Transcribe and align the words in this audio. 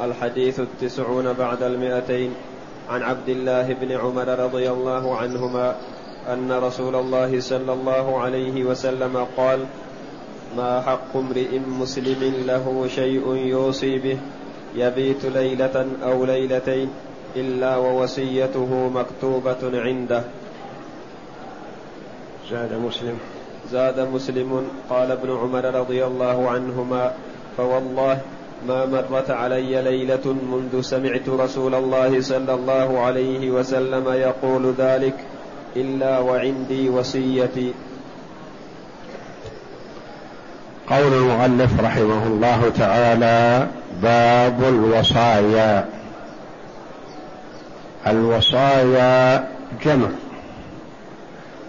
الحديث 0.00 0.60
التسعون 0.60 1.32
بعد 1.32 1.62
المئتين 1.62 2.34
عن 2.90 3.02
عبد 3.02 3.28
الله 3.28 3.72
بن 3.72 3.92
عمر 3.92 4.28
رضي 4.38 4.70
الله 4.70 5.16
عنهما 5.16 5.76
أن 6.32 6.52
رسول 6.52 6.96
الله 6.96 7.40
صلى 7.40 7.72
الله 7.72 8.20
عليه 8.20 8.64
وسلم 8.64 9.26
قال 9.36 9.66
ما 10.56 10.80
حق 10.80 11.16
امرئ 11.16 11.58
مسلم 11.58 12.34
له 12.46 12.86
شيء 12.94 13.34
يوصي 13.34 13.98
به 13.98 14.18
يبيت 14.76 15.24
ليلة 15.24 15.86
أو 16.04 16.24
ليلتين 16.24 16.90
إلا 17.36 17.76
ووصيته 17.76 18.90
مكتوبة 18.94 19.62
عنده. 19.80 20.22
زاد 22.50 22.72
مسلم. 22.72 23.18
زاد 23.70 24.00
مسلم 24.00 24.68
قال 24.90 25.10
ابن 25.10 25.30
عمر 25.30 25.64
رضي 25.64 26.04
الله 26.04 26.50
عنهما 26.50 27.12
فوالله 27.56 28.20
ما 28.68 28.86
مرت 28.86 29.30
علي 29.30 29.82
ليلة 29.82 30.26
منذ 30.26 30.80
سمعت 30.80 31.28
رسول 31.28 31.74
الله 31.74 32.20
صلى 32.20 32.54
الله 32.54 33.00
عليه 33.00 33.50
وسلم 33.50 34.08
يقول 34.08 34.74
ذلك 34.78 35.14
إلا 35.76 36.18
وعندي 36.18 36.88
وصيتي. 36.88 37.72
قول 40.90 41.12
المؤلف 41.14 41.80
رحمه 41.80 42.26
الله 42.26 42.72
تعالى 42.78 43.66
باب 44.02 44.64
الوصايا. 44.68 45.88
الوصايا 48.06 49.48
جمع 49.84 50.08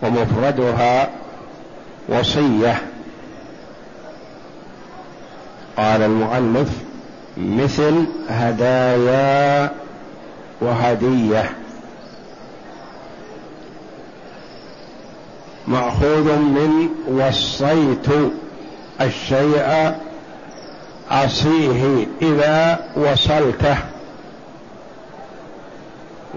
ومفردها 0.04 1.10
وصية. 2.10 2.95
قال 5.78 6.02
المؤلف 6.02 6.70
مثل 7.38 8.06
هدايا 8.30 9.72
وهدية. 10.62 11.50
مأخوذ 15.68 16.36
من 16.36 16.90
وصيت 17.08 18.32
الشيء 19.02 19.96
أصيه 21.12 22.08
إذا 22.22 22.80
وصلته. 22.96 23.78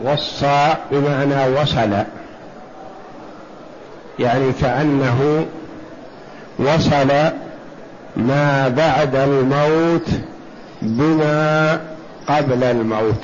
وصى 0.05 0.75
بمعنى 0.91 1.61
وصل. 1.61 2.05
يعني 4.19 4.53
كأنه 4.53 5.47
وصل 6.59 7.09
ما 8.17 8.69
بعد 8.69 9.15
الموت 9.17 10.09
بما 10.83 11.81
قبل 12.29 12.65
الموت. 12.65 13.23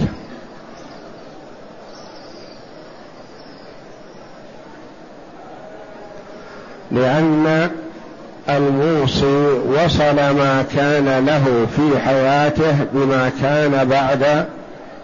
لأن 6.91 7.71
الموصي 8.49 9.47
وصل 9.67 10.15
ما 10.15 10.65
كان 10.77 11.27
له 11.27 11.67
في 11.77 12.01
حياته 12.01 12.85
بما 12.93 13.31
كان 13.43 13.89
بعد 13.89 14.47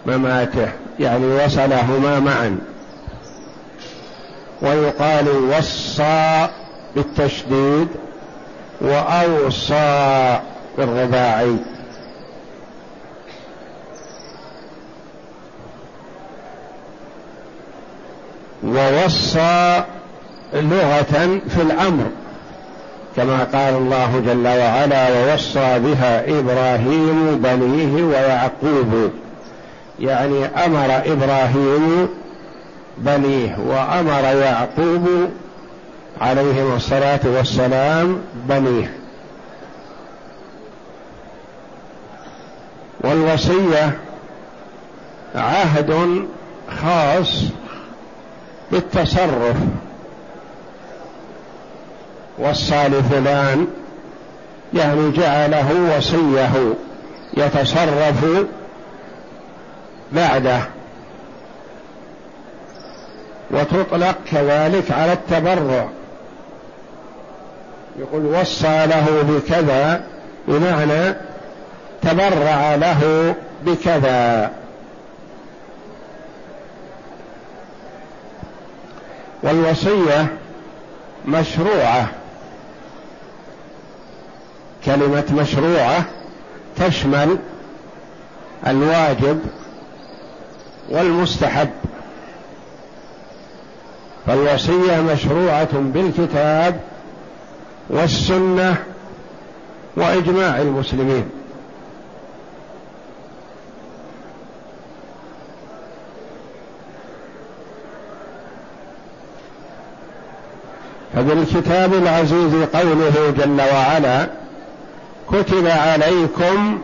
مماته. 0.05 0.67
يعني 0.99 1.25
وصلهما 1.25 2.19
معا. 2.19 2.57
ويقال 4.61 5.27
وصى 5.57 6.47
بالتشديد 6.95 7.87
وأوصى 8.81 10.39
بالرباعي 10.77 11.55
ووصى 18.63 19.83
لغة 20.53 21.39
في 21.49 21.61
الأمر 21.61 22.05
كما 23.15 23.43
قال 23.43 23.73
الله 23.73 24.23
جل 24.25 24.47
وعلا 24.47 25.09
ووصى 25.09 25.79
بها 25.79 26.39
إبراهيم 26.39 27.41
بنيه 27.43 28.03
ويعقوب. 28.03 29.11
يعني 29.99 30.45
أمر 30.45 31.01
إبراهيم 31.05 32.09
بنيه 32.97 33.57
وأمر 33.67 34.23
يعقوب 34.23 35.29
عليهم 36.21 36.75
الصلاة 36.75 37.19
والسلام 37.23 38.21
بنيه 38.33 38.97
والوصية 43.01 43.99
عهد 45.35 46.25
خاص 46.81 47.43
بالتصرف. 48.71 49.55
وصى 52.39 52.87
لفلان 52.87 53.67
يعني 54.73 55.11
جعله 55.11 55.97
وصيه 55.97 56.73
يتصرف 57.37 58.45
بعده. 60.11 60.61
وتطلق 63.51 64.15
كذلك 64.31 64.91
على 64.91 65.13
التبرع. 65.13 65.89
يقول 67.99 68.25
وصى 68.25 68.85
له 68.85 69.21
بكذا 69.21 70.03
بمعنى 70.47 71.15
تبرع 72.01 72.75
له 72.75 73.35
بكذا. 73.65 74.51
والوصية 79.43 80.27
مشروعة. 81.25 82.07
كلمة 84.85 85.25
مشروعة 85.31 86.05
تشمل 86.79 87.37
الواجب 88.67 89.39
والمستحب. 90.89 91.69
فالوصية 94.27 95.01
مشروعة 95.01 95.69
بالكتاب 95.73 96.79
والسنة 97.91 98.75
وإجماع 99.95 100.61
المسلمين. 100.61 101.29
فبالكتاب 111.15 111.93
العزيز 111.93 112.53
قوله 112.73 113.33
جل 113.37 113.61
وعلا 113.73 114.27
كتب 115.31 115.67
عليكم 115.67 116.81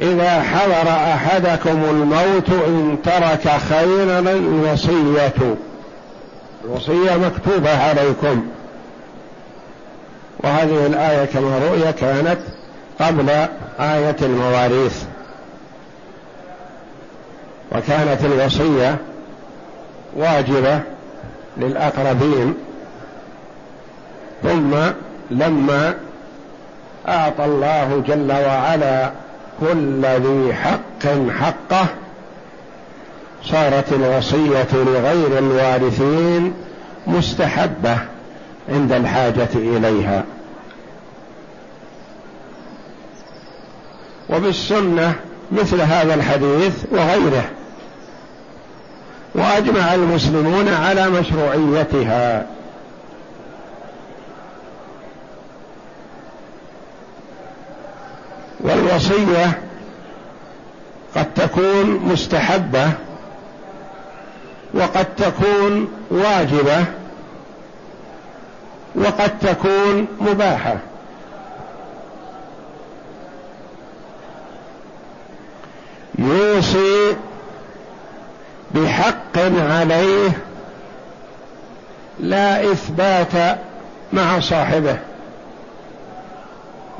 إذا 0.00 0.42
حضر 0.42 0.90
أحدكم 0.90 1.84
الموت 1.90 2.50
إن 2.66 2.96
ترك 3.04 3.48
خيرا 3.68 4.20
الوصيه 4.20 5.32
الوصية 6.64 7.16
مكتوبة 7.16 7.82
عليكم. 7.82 8.46
وهذه 10.44 10.86
الآية 10.86 11.24
كما 11.24 11.58
رؤي 11.58 11.92
كانت 11.92 12.38
قبل 13.00 13.30
آية 13.80 14.16
المواريث. 14.22 15.02
وكانت 17.72 18.24
الوصية 18.24 18.96
واجبة 20.16 20.80
للأقربين. 21.56 22.54
ثم 24.42 24.76
لما 25.30 25.94
أعطى 27.08 27.44
الله 27.44 28.02
جل 28.06 28.32
وعلا 28.32 29.10
كل 29.60 30.04
ذي 30.04 30.54
حق 30.54 31.30
حقه 31.40 31.86
صارت 33.44 33.92
الوصية 33.92 34.68
لغير 34.72 35.38
الوارثين 35.38 36.54
مستحبة. 37.06 37.98
عند 38.68 38.92
الحاجة 38.92 39.48
إليها. 39.54 40.24
وبالسنة 44.30 45.14
مثل 45.52 45.80
هذا 45.80 46.14
الحديث 46.14 46.84
وغيره. 46.90 47.44
وأجمع 49.34 49.94
المسلمون 49.94 50.68
على 50.68 51.10
مشروعيتها. 51.10 52.46
والوصية 58.60 59.58
قد 61.16 61.34
تكون 61.34 62.00
مستحبة 62.12 62.92
وقد 64.74 65.06
تكون 65.14 65.88
واجبة 66.10 66.84
وقد 68.94 69.38
تكون 69.38 70.06
مباحة. 70.20 70.76
يوصي 76.18 77.16
بحق 78.74 79.38
عليه 79.58 80.30
لا 82.20 82.72
إثبات 82.72 83.58
مع 84.12 84.40
صاحبه. 84.40 84.96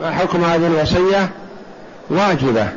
ما 0.01 0.11
حكم 0.11 0.45
هذه 0.45 0.67
الوصية؟ 0.67 1.29
واجبة. 2.11 2.69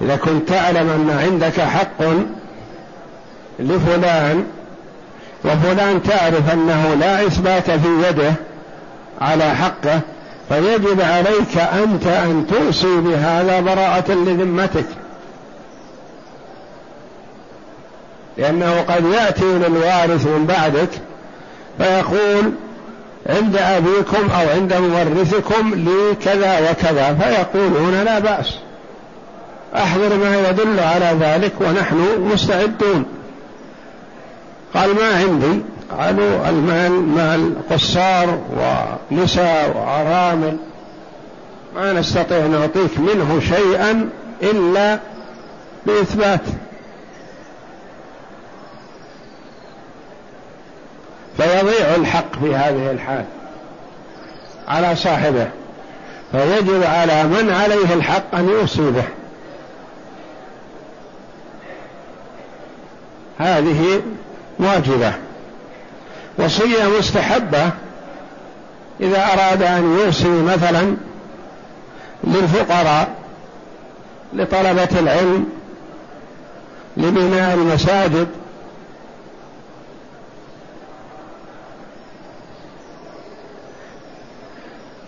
إذا 0.00 0.16
كنت 0.16 0.48
تعلم 0.48 0.90
أن 0.90 1.18
عندك 1.18 1.60
حق 1.60 2.02
لفلان 3.58 4.46
وفلان 5.44 6.02
تعرف 6.02 6.52
أنه 6.52 6.94
لا 6.94 7.26
إثبات 7.26 7.70
في 7.70 8.08
يده 8.08 8.32
على 9.20 9.54
حقه 9.54 10.00
فيجب 10.48 11.00
عليك 11.00 11.58
أنت 11.58 12.06
أن 12.06 12.46
توصي 12.46 12.96
بهذا 12.96 13.60
براءة 13.60 14.12
لذمتك. 14.12 14.86
لأنه 18.38 18.80
قد 18.80 19.04
يأتي 19.04 19.44
للوارث 19.44 20.26
من 20.26 20.46
بعدك 20.46 20.88
فيقول 21.78 22.52
عند 23.26 23.56
أبيكم 23.56 24.30
أو 24.30 24.48
عند 24.54 24.74
مورثكم 24.74 25.74
لي 25.74 26.14
كذا 26.24 26.70
وكذا 26.70 27.14
فيقولون 27.14 28.02
لا 28.04 28.18
بأس. 28.18 28.54
أحضر 29.76 30.16
ما 30.16 30.48
يدل 30.48 30.80
على 30.80 31.16
ذلك 31.20 31.52
ونحن 31.60 32.28
مستعدون. 32.32 33.04
قال 34.74 34.94
ما 34.94 35.16
عندي؟ 35.16 35.62
قالوا 35.98 36.48
المال 36.48 36.92
مال 36.92 37.54
قصار 37.70 38.40
ونساء 39.10 39.76
وعرامل. 39.76 40.56
ما 41.74 41.92
نستطيع 41.92 42.46
نعطيك 42.46 42.98
منه 42.98 43.40
شيئا 43.40 44.08
إلا 44.42 44.98
بإثبات. 45.86 46.40
فيضيع 51.36 51.94
الحق 51.96 52.38
في 52.40 52.54
هذه 52.56 52.90
الحال 52.90 53.24
على 54.68 54.96
صاحبه 54.96 55.48
فيجب 56.32 56.82
على 56.82 57.24
من 57.24 57.50
عليه 57.50 57.94
الحق 57.94 58.34
أن 58.34 58.48
يوصي 58.48 58.90
به. 58.90 59.04
هذه 63.38 64.02
واجبة 64.62 65.12
وصية 66.38 66.98
مستحبة 66.98 67.70
إذا 69.00 69.18
أراد 69.32 69.62
أن 69.62 69.98
يوصي 69.98 70.42
مثلا 70.42 70.96
للفقراء 72.24 73.08
لطلبة 74.32 74.88
العلم 75.00 75.46
لبناء 76.96 77.54
المساجد. 77.54 78.28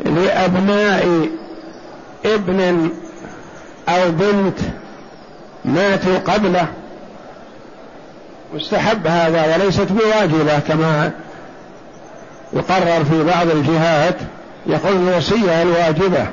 لأبناء 0.05 1.29
ابن 2.25 2.91
أو 3.89 4.11
بنت 4.11 4.59
ماتوا 5.65 6.19
قبله. 6.19 6.69
مستحب 8.55 9.07
هذا 9.07 9.55
وليست 9.55 9.93
بواجبة 9.93 10.59
كما 10.59 11.11
يقرر 12.53 13.05
في 13.05 13.25
بعض 13.25 13.51
الجهات 13.51 14.17
يقول 14.67 14.97
الوصية 15.09 15.63
الواجبة 15.63 16.27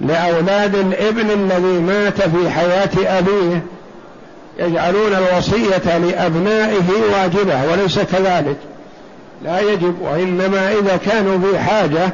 لأولاد 0.00 0.74
الابن 0.74 1.30
الذي 1.30 1.80
مات 1.80 2.22
في 2.22 2.50
حياة 2.50 3.18
أبيه 3.18 3.62
يجعلون 4.58 5.14
الوصية 5.14 5.98
لأبنائه 5.98 6.84
واجبة 7.12 7.72
وليس 7.72 7.98
كذلك. 7.98 8.56
لا 9.44 9.60
يجب 9.60 9.94
وإنما 10.00 10.72
إذا 10.72 10.96
كانوا 10.96 11.38
في 11.38 11.58
حاجة 11.58 12.10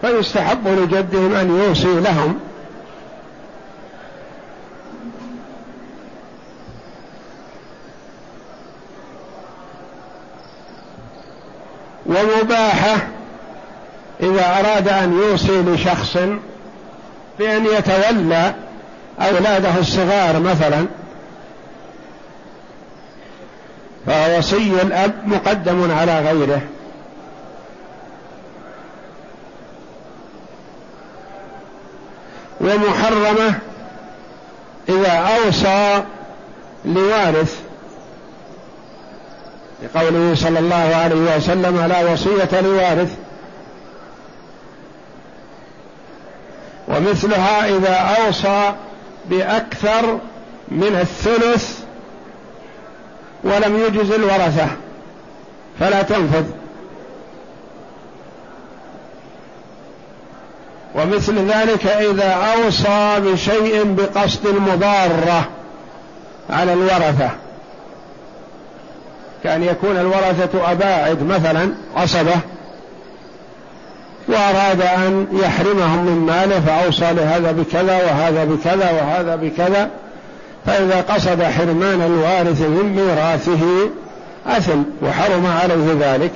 فيستحب 0.00 0.68
لجدهم 0.68 1.34
أن 1.34 1.62
يوصي 1.64 2.00
لهم. 2.00 2.34
ومباحة 12.08 12.96
إذا 14.20 14.58
أراد 14.58 14.88
أن 14.88 15.12
يوصي 15.12 15.62
لشخص 15.62 16.16
بأن 17.38 17.66
يتولى 17.66 18.54
أولاده 19.20 19.78
الصغار 19.78 20.40
مثلا 20.40 20.86
فوصي 24.06 24.82
الأب 24.82 25.12
مقدم 25.26 25.90
على 25.92 26.20
غيره. 26.20 26.60
ومحرمة 32.60 33.54
إذا 34.88 35.12
أوصى 35.12 36.02
لوارث 36.84 37.67
لقوله 39.94 40.34
صلى 40.34 40.58
الله 40.58 40.96
عليه 40.96 41.36
وسلم 41.36 41.86
لا 41.86 42.12
وصية 42.12 42.60
لوارث. 42.60 43.14
ومثلها 46.88 47.68
إذا 47.68 47.94
أوصى 47.94 48.72
بأكثر 49.30 50.18
من 50.68 50.98
الثلث 51.00 51.78
ولم 53.44 53.76
يجز 53.86 54.12
الورثة 54.12 54.66
فلا 55.80 56.02
تنفذ. 56.02 56.44
ومثل 60.94 61.50
ذلك 61.50 61.86
إذا 61.86 62.32
أوصى 62.32 63.20
بشيء 63.20 63.84
بقصد 63.84 64.46
المضارة 64.46 65.48
على 66.50 66.72
الورثة. 66.72 67.30
كأن 69.44 69.62
يكون 69.62 69.96
الورثة 69.96 70.72
أباعد 70.72 71.22
مثلا 71.22 71.72
عصبة 71.96 72.34
وأراد 74.28 74.80
أن 74.80 75.26
يحرمهم 75.32 76.04
من 76.04 76.26
ماله 76.26 76.60
فأوصى 76.60 77.12
لهذا 77.12 77.52
بكذا 77.52 77.96
وهذا 77.96 78.44
بكذا 78.44 78.90
وهذا 78.90 79.36
بكذا. 79.36 79.90
فإذا 80.66 81.00
قصد 81.00 81.42
حرمان 81.42 82.02
الوارث 82.02 82.60
من 82.60 82.96
ميراثه 82.96 83.90
أثم 84.46 84.82
وحرم 85.02 85.46
عليه 85.46 85.96
ذلك. 86.00 86.32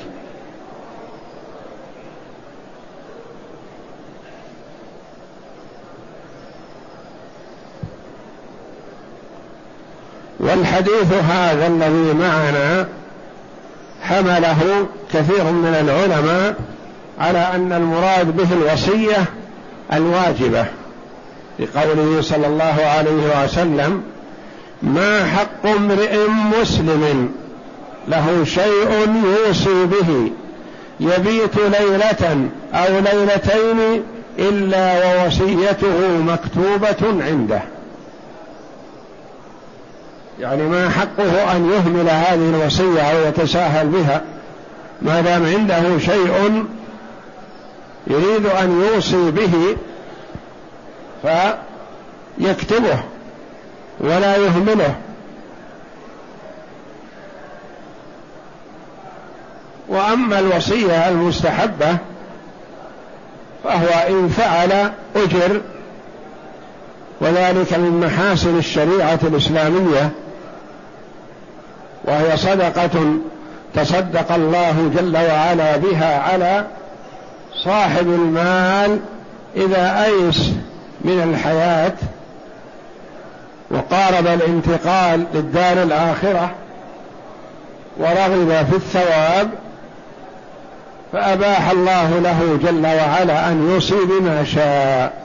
والحديث 10.42 11.12
هذا 11.12 11.66
الذي 11.66 12.14
معنا 12.14 12.88
حمله 14.02 14.86
كثير 15.12 15.44
من 15.44 15.74
العلماء 15.80 16.54
على 17.20 17.38
أن 17.54 17.72
المراد 17.72 18.36
به 18.36 18.48
الوصية 18.52 19.24
الواجبة 19.92 20.66
لقوله 21.58 22.22
صلى 22.22 22.46
الله 22.46 22.74
عليه 22.96 23.44
وسلم 23.44 24.02
ما 24.82 25.26
حق 25.26 25.66
امرئ 25.66 26.18
مسلم 26.60 27.32
له 28.08 28.44
شيء 28.44 29.08
يوصي 29.24 29.84
به 29.84 30.30
يبيت 31.00 31.56
ليلة 31.56 32.48
أو 32.74 32.98
ليلتين 32.98 34.02
إلا 34.38 34.92
ووصيته 35.04 36.08
مكتوبة 36.26 37.24
عنده. 37.24 37.62
يعني 40.42 40.62
ما 40.62 40.88
حقه 40.88 41.56
أن 41.56 41.70
يهمل 41.70 42.08
هذه 42.10 42.50
الوصية 42.54 43.02
أو 43.02 43.28
يتساهل 43.28 43.86
بها 43.86 44.22
ما 45.02 45.20
دام 45.20 45.46
عنده 45.46 45.98
شيء 45.98 46.64
يريد 48.06 48.46
أن 48.46 48.84
يوصي 48.84 49.30
به 49.30 49.76
يكتبه 52.38 52.98
ولا 54.00 54.36
يهمله. 54.36 54.94
وأما 59.88 60.38
الوصية 60.38 61.08
المستحبة 61.08 61.96
فهو 63.64 64.08
إن 64.08 64.28
فعل 64.28 64.92
أجر 65.16 65.60
وذلك 67.20 67.72
من 67.72 68.00
محاسن 68.06 68.58
الشريعة 68.58 69.18
الإسلامية. 69.22 70.10
وهي 72.04 72.36
صدقة 72.36 73.14
تصدق 73.74 74.32
الله 74.32 74.90
جل 74.96 75.16
وعلا 75.16 75.76
بها 75.76 76.18
على 76.18 76.64
صاحب 77.64 78.06
المال 78.06 79.00
إذا 79.56 80.04
أيس 80.04 80.50
من 81.00 81.22
الحياة 81.22 81.92
وقارب 83.70 84.26
الانتقال 84.26 85.24
للدار 85.34 85.82
الآخرة 85.82 86.50
ورغب 87.96 88.66
في 88.70 88.76
الثواب 88.76 89.50
فأباح 91.12 91.70
الله 91.70 92.18
له 92.18 92.58
جل 92.62 92.86
وعلا 92.86 93.48
أن 93.48 93.70
يوصي 93.70 94.04
بما 94.04 94.44
شاء. 94.44 95.22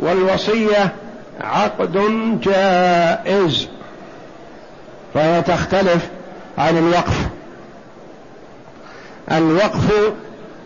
والوصية 0.00 0.92
عقد 1.40 1.92
جائز 2.40 3.68
فهي 5.14 5.42
تختلف 5.42 6.08
عن 6.58 6.78
الوقف. 6.78 7.28
الوقف 9.32 10.12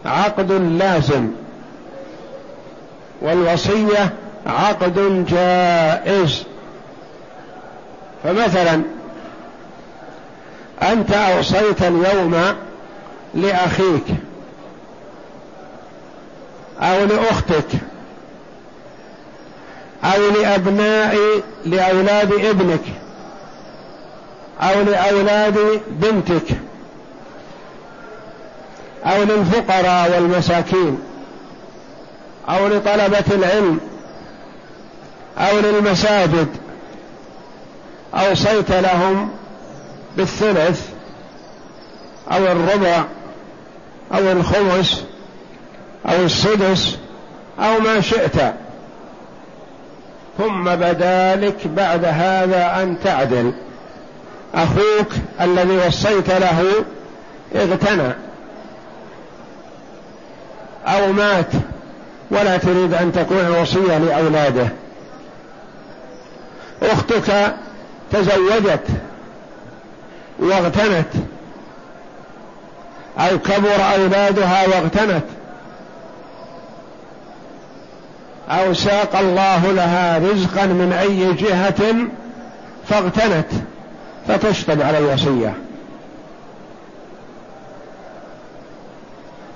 عقد 0.04 0.52
لازم 0.52 1.30
والوصية 3.20 4.12
عقد 4.46 5.26
جائز. 5.28 6.42
فمثلا 8.24 8.82
أنت 10.82 11.12
اوصيت 11.12 11.82
اليوم 11.82 12.54
لأخيك 13.34 14.04
أو 16.80 17.04
لأختك. 17.04 17.66
أو 20.04 20.30
لأبناء 20.30 21.16
لأولاد 21.64 22.32
ابنك 22.32 22.80
أو 24.60 24.82
لأولاد 24.82 25.80
بنتك 25.88 26.56
أو 29.04 29.22
للفقراء 29.22 30.12
والمساكين 30.14 30.98
أو 32.48 32.68
لطلبة 32.68 33.24
العلم 33.34 33.80
أو 35.38 35.58
للمساجد 35.58 36.48
اوصيت 38.14 38.70
لهم 38.70 39.30
بالثلث 40.16 40.88
أو 42.32 42.46
الربع 42.46 43.04
أو 44.14 44.32
الخمس 44.32 45.04
أو 46.08 46.24
السدس 46.24 46.96
أو 47.58 47.80
ما 47.80 48.00
شئت 48.00 48.54
ثم 50.38 50.64
بدا 50.64 51.36
لك 51.36 51.66
بعد 51.66 52.04
هذا 52.04 52.82
أن 52.82 52.96
تعدل. 53.04 53.52
أخوك 54.54 55.12
الذي 55.40 55.76
وصيت 55.86 56.30
له 56.30 56.64
اغتنى. 57.54 58.12
أو 60.86 61.12
مات. 61.12 61.50
ولا 62.30 62.56
تريد 62.56 62.94
أن 62.94 63.12
تكون 63.12 63.60
وصية 63.60 63.98
لأولاده. 63.98 64.68
أختك 66.82 67.54
تزوجت 68.12 68.86
واغتنت. 70.38 71.08
أو 73.18 73.38
كبر 73.38 73.94
أولادها 73.94 74.66
واغتنت. 74.68 75.24
أو 78.48 78.74
ساق 78.74 79.16
الله 79.16 79.72
لها 79.72 80.18
رزقا 80.18 80.66
من 80.66 80.92
أي 80.92 81.32
جهة 81.32 81.94
فاغتنت 82.88 83.46
فتشطب 84.28 84.82
على 84.82 84.98
الوصية. 84.98 85.54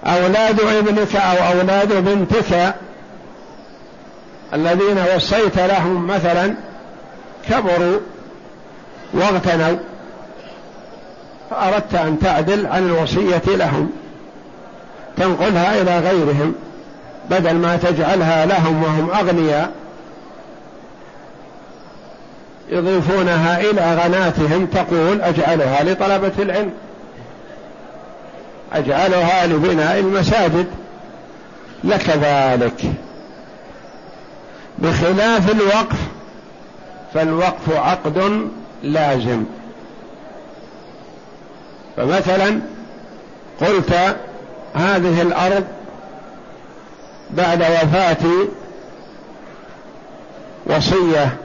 أولاد 0.04 0.60
ابنك 0.60 1.16
أو 1.16 1.52
أولاد 1.52 1.92
بنتك 2.04 2.74
الذين 4.54 4.98
وصيت 5.16 5.58
لهم 5.58 6.06
مثلا 6.06 6.54
كبروا 7.48 7.98
واغتنوا 9.14 9.78
فأردت 11.50 11.94
أن 11.94 12.18
تعدل 12.18 12.66
عن 12.66 12.86
الوصية 12.86 13.42
لهم 13.46 13.90
تنقلها 15.16 15.82
إلى 15.82 15.98
غيرهم. 15.98 16.54
بدل 17.30 17.54
ما 17.54 17.76
تجعلها 17.76 18.46
لهم 18.46 18.82
وهم 18.82 19.10
أغنياء 19.10 19.72
يضيفونها 22.68 23.60
إلى 23.60 23.94
غناتهم 23.94 24.66
تقول 24.66 25.22
أجعلها 25.22 25.84
لطلبة 25.84 26.32
العلم. 26.38 26.70
أجعلها 28.72 29.46
لبناء 29.46 29.98
المساجد. 29.98 30.66
لك 31.84 32.10
ذلك. 32.10 32.82
بخلاف 34.78 35.50
الوقف 35.50 35.96
فالوقف 37.14 37.76
عقد 37.76 38.48
لازم. 38.82 39.44
فمثلا 41.96 42.60
قلت 43.60 44.16
هذه 44.74 45.22
الأرض 45.22 45.64
بعد 47.30 47.62
وفاتي 47.62 48.48
وصية 50.66 51.36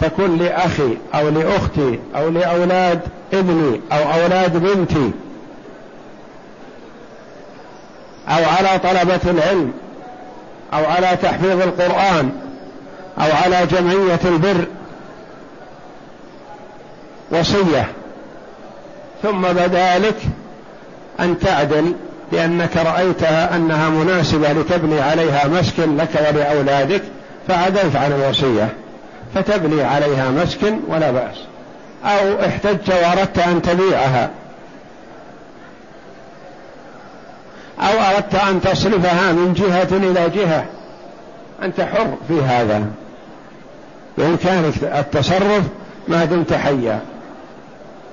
تكون 0.00 0.38
لأخي 0.38 0.96
أو 1.14 1.28
لأختي 1.28 1.98
أو 2.16 2.28
لأولاد 2.28 3.00
ابني 3.32 3.80
أو 3.92 4.12
أولاد 4.12 4.56
بنتي 4.56 5.10
أو 8.28 8.44
على 8.44 8.78
طلبة 8.78 9.20
العلم 9.30 9.72
أو 10.74 10.84
على 10.84 11.16
تحفيظ 11.22 11.62
القرآن 11.62 12.30
أو 13.18 13.32
على 13.44 13.66
جمعية 13.66 14.20
البر 14.24 14.64
وصية. 17.30 17.86
ثم 19.22 19.42
بدا 19.42 19.98
لك 19.98 20.16
أن 21.20 21.38
تعدل 21.38 21.94
لأنك 22.34 22.76
رأيتها 22.76 23.56
أنها 23.56 23.88
مناسبة 23.88 24.52
لتبني 24.52 25.00
عليها 25.00 25.48
مسكن 25.48 25.96
لك 25.96 26.34
ولأولادك 26.34 27.02
فعدلت 27.48 27.96
عن 27.96 28.12
الوصية. 28.12 28.68
فتبني 29.34 29.82
عليها 29.82 30.30
مسكن 30.30 30.78
ولا 30.88 31.10
بأس. 31.10 31.36
أو 32.04 32.46
احتجت 32.46 32.88
وأردت 32.88 33.38
أن 33.38 33.62
تبيعها. 33.62 34.30
أو 37.80 38.14
أردت 38.14 38.34
أن 38.34 38.60
تصرفها 38.60 39.32
من 39.32 39.54
جهة 39.54 39.96
إلى 39.96 40.30
جهة. 40.30 40.64
أنت 41.62 41.80
حر 41.80 42.14
في 42.28 42.42
هذا. 42.42 42.84
بإمكانك 44.18 44.74
التصرف 44.82 45.62
ما 46.08 46.24
دمت 46.24 46.52
حيا. 46.52 47.00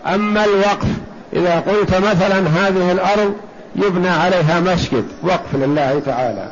أما 0.05 0.45
الوقف 0.45 0.87
إذا 1.33 1.59
قلت 1.59 1.95
مثلا 1.95 2.39
هذه 2.39 2.91
الأرض 2.91 3.33
يبنى 3.75 4.09
عليها 4.09 4.59
مسجد 4.59 5.05
وقف 5.23 5.55
لله 5.55 6.01
تعالى. 6.05 6.51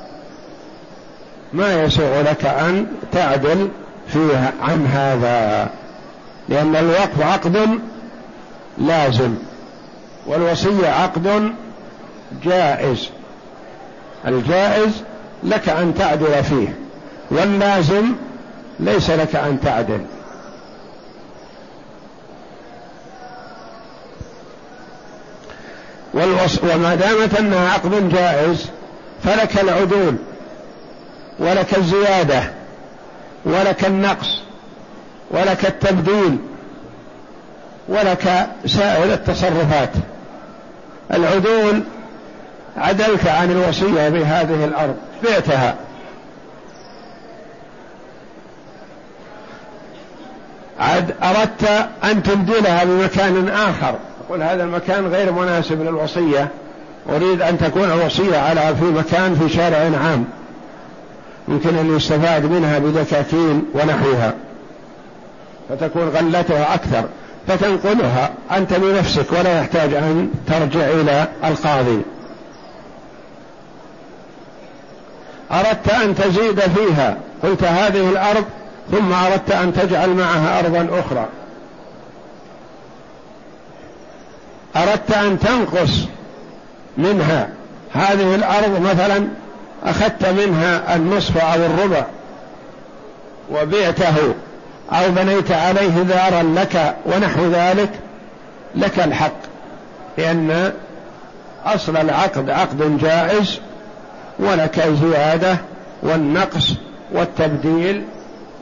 ما 1.54 1.84
يسوغ 1.84 2.22
لك 2.22 2.46
أن 2.46 2.88
تعدل 3.12 3.70
فيها 4.08 4.54
عن 4.62 4.88
هذا 4.88 5.70
لأن 6.50 6.76
الوقف 6.76 7.22
عقد 7.22 7.80
لازم 8.78 9.36
والوصية 10.28 10.88
عقد 10.88 11.54
جائز. 12.44 13.10
الجائز 14.28 15.04
لك 15.44 15.70
أن 15.70 15.94
تعدل 15.94 16.44
فيه 16.44 16.76
واللازم 17.32 18.06
ليس 18.80 19.10
لك 19.10 19.36
أن 19.36 19.60
تعدل. 19.62 20.02
وما 26.14 26.96
دامت 26.96 27.40
أنها 27.40 27.74
عقد 27.74 28.10
جائز 28.10 28.70
فلك 29.24 29.60
العدول 29.62 30.16
ولك 31.40 31.78
الزيادة 31.78 32.44
ولك 33.46 33.86
النقص 33.86 34.42
ولك 35.32 35.66
التبديل 35.66 36.38
ولك 37.88 38.48
سائر 38.66 39.14
التصرفات. 39.14 39.90
العدول 41.14 41.84
عدلت 42.78 43.28
عن 43.28 43.52
الوصية 43.52 44.10
بهذه 44.10 44.66
الأرض 44.66 44.96
بعتها. 45.24 45.76
عد 50.80 51.16
أردت 51.24 51.88
أن 52.04 52.24
تبدلها 52.24 52.84
بمكان 52.84 53.50
آخر. 53.50 53.96
تقول 54.30 54.44
هذا 54.44 54.64
المكان 54.64 55.08
غير 55.08 55.32
مناسب 55.32 55.82
للوصية. 55.82 56.48
أريد 57.10 57.42
أن 57.42 57.58
تكون 57.58 57.92
الوصية 57.92 58.38
على 58.38 58.76
في 58.76 58.86
مكان 58.86 59.36
في 59.36 59.56
شارع 59.56 59.78
عام. 59.78 60.26
يمكن 61.48 61.78
أن 61.78 61.96
يستفاد 61.96 62.46
منها 62.46 62.80
بدكاكين 62.80 63.66
ونحوها. 63.74 64.34
فتكون 65.70 66.10
غلتها 66.10 66.74
أكثر. 66.74 67.04
فتنقلها 67.48 68.32
أنت 68.52 68.74
بنفسك 68.74 69.32
ولا 69.32 69.60
يحتاج 69.60 69.94
أن 69.94 70.30
ترجع 70.48 70.88
إلى 70.88 71.28
القاضي. 71.44 72.02
أردت 75.52 75.90
أن 75.90 76.16
تزيد 76.16 76.60
فيها. 76.60 77.18
قلت 77.44 77.64
هذه 77.64 78.10
الأرض 78.10 78.46
ثم 78.92 79.14
أردت 79.14 79.52
أن 79.52 79.74
تجعل 79.74 80.10
معها 80.10 80.60
أرضا 80.60 81.00
أخرى. 81.00 81.26
أردت 84.76 85.12
أن 85.12 85.40
تنقص 85.40 85.92
منها 86.98 87.50
هذه 87.94 88.36
الأرض 88.36 88.82
مثلا 88.82 89.28
أخذت 89.84 90.26
منها 90.26 90.96
النصف 90.96 91.38
أو 91.38 91.66
الربع 91.66 92.06
وبعته 93.52 94.34
أو 94.92 95.12
بنيت 95.12 95.52
عليه 95.52 96.04
دارا 96.04 96.44
لك 96.44 96.96
ونحو 97.06 97.48
ذلك 97.48 97.90
لك 98.76 99.00
الحق 99.00 99.40
لأن 100.18 100.74
أصل 101.66 101.98
العقد 101.98 102.50
عقد 102.50 102.98
جائز 102.98 103.60
ولك 104.40 104.80
الزيادة 104.80 105.58
والنقص 106.04 106.74
والتبديل 107.12 108.04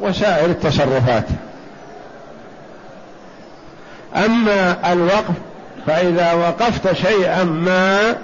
وسائر 0.02 0.46
التصرفات. 0.46 1.26
أما 4.16 4.94
الوقف 4.94 5.34
فإذا 5.88 6.34
وقفت 6.34 6.94
شيئا 6.94 7.44
ما 7.44 8.16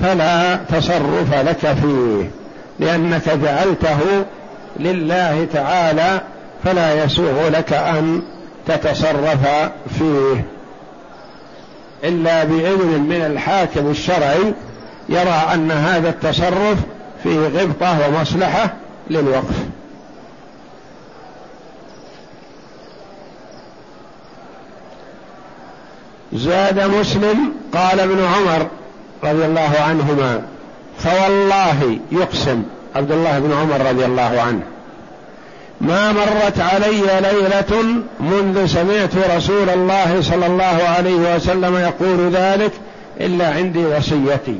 فلا 0.00 0.56
تصرف 0.56 1.34
لك 1.34 1.76
فيه 1.82 2.30
لأنك 2.78 3.28
جعلته 3.28 4.24
لله 4.80 5.46
تعالى 5.52 6.20
فلا 6.64 7.04
يسوغ 7.04 7.48
لك 7.48 7.72
أن 7.72 8.22
تتصرف 8.66 9.70
فيه. 9.98 10.44
إلا 12.04 12.44
بإذن 12.44 13.00
من 13.08 13.22
الحاكم 13.26 13.90
الشرعي 13.90 14.54
يرى 15.08 15.42
أن 15.54 15.70
هذا 15.70 16.08
التصرف 16.08 16.78
فيه 17.22 17.38
غبطة 17.38 18.08
ومصلحة 18.08 18.74
للوقف. 19.10 19.54
زاد 26.36 26.80
مسلم 26.80 27.36
قال 27.74 28.00
ابن 28.00 28.24
عمر 28.24 28.66
رضي 29.24 29.44
الله 29.44 29.76
عنهما 29.88 30.42
فوالله 30.98 31.98
يقسم. 32.12 32.62
عبد 32.96 33.12
الله 33.12 33.38
بن 33.38 33.52
عمر 33.52 33.86
رضي 33.90 34.04
الله 34.04 34.40
عنه. 34.46 34.62
ما 35.80 36.12
مرت 36.12 36.60
علي 36.60 37.20
ليلة 37.20 37.84
منذ 38.20 38.66
سمعت 38.66 39.36
رسول 39.36 39.70
الله 39.70 40.22
صلى 40.22 40.46
الله 40.46 40.88
عليه 40.96 41.36
وسلم 41.36 41.76
يقول 41.76 42.30
ذلك 42.30 42.72
إلا 43.20 43.54
عندي 43.54 43.86
وصيتي. 43.86 44.58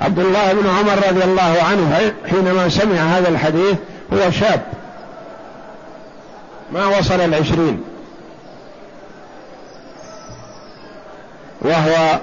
عبد 0.00 0.18
الله 0.18 0.52
بن 0.52 0.68
عمر 0.68 1.08
رضي 1.08 1.24
الله 1.24 1.56
عنه 1.70 2.12
حينما 2.30 2.68
سمع 2.68 2.96
هذا 2.96 3.28
الحديث 3.28 3.76
هو 4.12 4.30
شاب. 4.30 4.62
ما 6.72 6.98
وصل 6.98 7.20
العشرين 7.20 7.84
وهو 11.60 12.18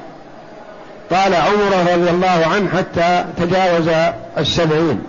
طال 1.10 1.34
عمره 1.34 1.94
رضي 1.94 2.10
الله 2.10 2.48
عنه 2.54 2.70
حتى 2.78 3.26
تجاوز 3.38 3.90
السبعين. 4.38 5.04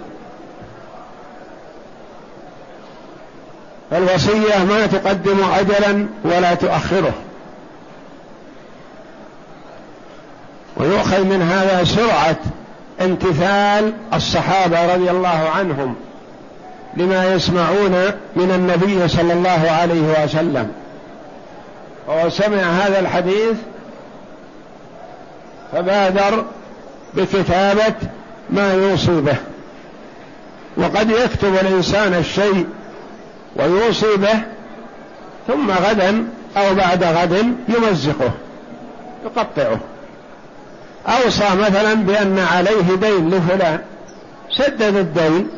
فالوصية 3.90 4.64
ما 4.68 4.86
تقدم 4.86 5.44
أجلا 5.58 6.06
ولا 6.24 6.54
تؤخره. 6.54 7.12
ويؤخذ 10.76 11.24
من 11.24 11.42
هذا 11.42 11.84
سرعة 11.84 12.36
امتثال 13.00 13.92
الصحابة 14.14 14.94
رضي 14.94 15.10
الله 15.10 15.48
عنهم. 15.56 15.96
لما 16.96 17.34
يسمعون 17.34 17.92
من 18.36 18.50
النبي 18.50 19.08
صلى 19.08 19.32
الله 19.32 19.70
عليه 19.70 20.24
وسلم. 20.24 20.72
وهو 22.08 22.28
سمع 22.28 22.56
هذا 22.56 23.00
الحديث 23.00 23.56
فبادر 25.72 26.44
بكتابة 27.14 27.94
ما 28.50 28.74
يوصي 28.74 29.20
به. 29.20 29.36
وقد 30.76 31.10
يكتب 31.10 31.54
الإنسان 31.54 32.14
الشيء 32.14 32.66
ويوصي 33.56 34.16
به 34.16 34.40
ثم 35.48 35.70
غدا 35.70 36.28
أو 36.56 36.74
بعد 36.74 37.04
غد 37.04 37.54
يمزقه 37.68 38.30
يقطعه. 39.24 39.80
أوصى 41.06 41.48
مثلا 41.54 41.94
بأن 41.94 42.38
عليه 42.38 42.94
دين 43.00 43.30
لفلان 43.30 43.78
سدد 44.50 44.96
الدين 44.96 45.48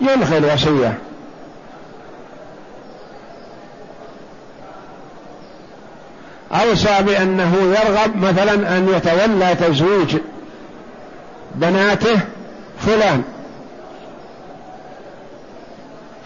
يلغي 0.00 0.38
الوصية 0.38 0.98
أوصى 6.52 7.02
بأنه 7.02 7.56
يرغب 7.56 8.16
مثلا 8.16 8.76
أن 8.76 8.88
يتولى 8.96 9.54
تزويج 9.54 10.16
بناته 11.54 12.20
فلان. 12.86 13.22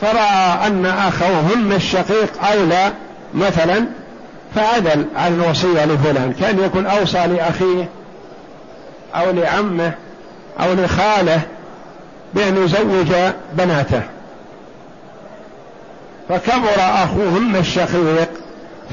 فرأى 0.01 0.67
أن 0.67 0.87
أخوهن 0.87 1.73
الشقيق 1.73 2.45
أولى 2.45 2.93
مثلا 3.35 3.87
فعدل 4.55 5.07
عن 5.17 5.35
الوصية 5.35 5.85
لفلان. 5.85 6.33
كان 6.41 6.65
يكون 6.65 6.87
أوصى 6.87 7.27
لأخيه 7.27 7.89
أو 9.15 9.31
لعمه 9.31 9.93
أو 10.61 10.73
لخاله 10.73 11.41
بأن 12.35 12.65
يزوج 12.65 13.13
بناته. 13.53 14.03
فكبر 16.29 16.77
أخوهن 16.79 17.57
الشقيق 17.57 18.29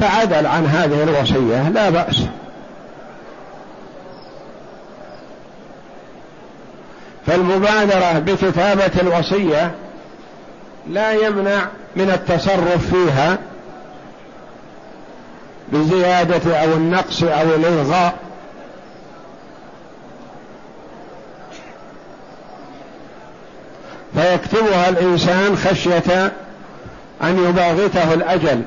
فعدل 0.02 0.46
عن 0.46 0.66
هذه 0.66 1.04
الوصية 1.04 1.70
لا 1.70 1.90
بأس. 1.90 2.24
فالمبادرة 7.28 8.20
بكتابة 8.20 9.02
الوصية 9.02 9.72
لا 10.90 11.12
يمنع 11.12 11.68
من 11.96 12.10
التصرف 12.10 12.94
فيها 12.96 13.38
بزيادة 15.74 16.58
أو 16.58 16.74
النقص 16.74 17.24
أو 17.24 17.56
الإلغاء 17.56 18.14
فيكتبها 24.16 24.90
الإنسان 24.90 25.58
خشية 25.58 26.32
أن 27.24 27.46
يباغته 27.50 28.14
الأجل. 28.14 28.62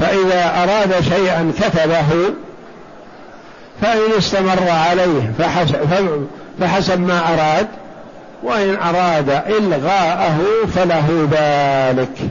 فإذا 0.00 0.62
أراد 0.62 1.00
شيئا 1.00 1.52
كتبه 1.58 2.34
فإن 3.82 4.12
استمر 4.18 4.70
عليه 4.70 5.32
فحسب, 5.38 6.26
فحسب 6.60 7.00
ما 7.00 7.20
أراد 7.34 7.66
وإن 8.42 8.76
أراد 8.76 9.30
إلغاءه 9.30 10.38
فله 10.74 11.28
ذلك. 11.30 12.30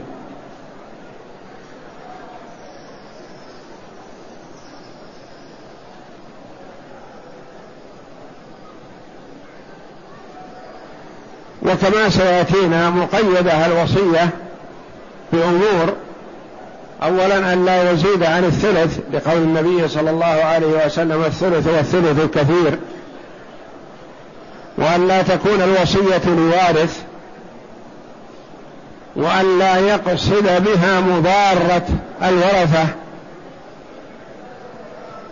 وكما 11.78 12.10
سيأتينا 12.10 12.90
مقيدة 12.90 13.66
الوصية 13.66 14.30
بأمور. 15.34 15.94
اولا 17.04 17.54
أن 17.54 17.66
لا 17.66 17.92
يزيد 17.92 18.24
عن 18.24 18.44
الثلث 18.44 19.00
لقول 19.14 19.38
النبي 19.38 19.88
صلى 19.88 20.10
الله 20.10 20.26
عليه 20.26 20.86
وسلم 20.86 21.24
الثلث 21.24 21.68
والثلث 21.68 22.38
كثير 22.38 22.80
وأن 24.78 25.08
لا 25.08 25.22
تكون 25.22 25.62
الوصية 25.62 26.22
لوارث 26.28 27.02
وأن 29.16 29.60
لا 29.60 29.78
يقصد 29.78 30.64
بها 30.64 31.00
مضارة 31.00 31.88
الورثة 32.24 32.86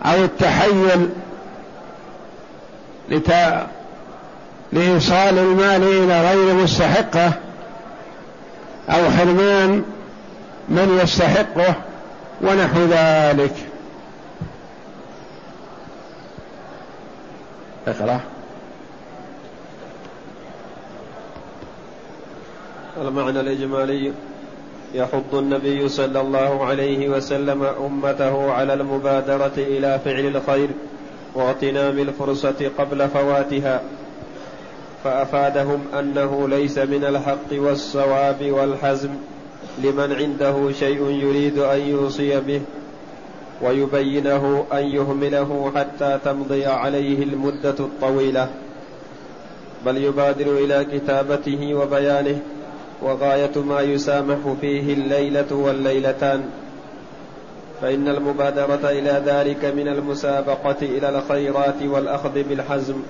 أو 0.04 0.24
التحيل 0.24 1.08
لتا... 3.08 3.66
لإيصال 4.72 5.38
المال 5.38 5.82
إلى 5.82 6.30
غير 6.30 6.54
مستحقه 6.54 7.32
أو 8.88 9.10
حرمان 9.10 9.84
من 10.68 10.98
يستحقه 11.02 11.74
ونحو 12.42 12.80
ذلك. 12.80 13.54
اقرأ. 17.88 18.20
المعنى 23.00 23.40
الإجمالي 23.40 24.12
يحض 24.94 25.34
النبي 25.34 25.88
صلى 25.88 26.20
الله 26.20 26.64
عليه 26.66 27.08
وسلم 27.08 27.62
أمته 27.62 28.52
على 28.52 28.74
المبادرة 28.74 29.52
إلى 29.56 30.00
فعل 30.04 30.26
الخير 30.36 30.68
واغتنام 31.34 31.98
الفرصة 31.98 32.70
قبل 32.78 33.08
فواتها. 33.08 33.80
فأفادهم 35.06 35.84
أنه 35.98 36.48
ليس 36.48 36.78
من 36.78 37.04
الحق 37.04 37.52
والصواب 37.52 38.50
والحزم 38.50 39.10
لمن 39.82 40.12
عنده 40.12 40.72
شيء 40.72 41.10
يريد 41.10 41.58
أن 41.58 41.80
يوصي 41.80 42.40
به 42.40 42.60
ويبينه 43.62 44.66
أن 44.72 44.84
يهمله 44.86 45.72
حتى 45.76 46.18
تمضي 46.24 46.66
عليه 46.66 47.22
المدة 47.22 47.74
الطويلة. 47.80 48.48
بل 49.86 49.96
يبادر 49.96 50.58
إلى 50.58 50.84
كتابته 50.84 51.74
وبيانه 51.74 52.38
وغاية 53.02 53.58
ما 53.58 53.80
يسامح 53.80 54.38
فيه 54.60 54.94
الليلة 54.94 55.52
والليلتان. 55.52 56.44
فإن 57.82 58.08
المبادرة 58.08 58.90
إلى 58.90 59.22
ذلك 59.26 59.64
من 59.64 59.88
المسابقة 59.88 60.82
إلى 60.82 61.08
الخيرات 61.08 61.82
والأخذ 61.82 62.42
بالحزم. 62.42 63.02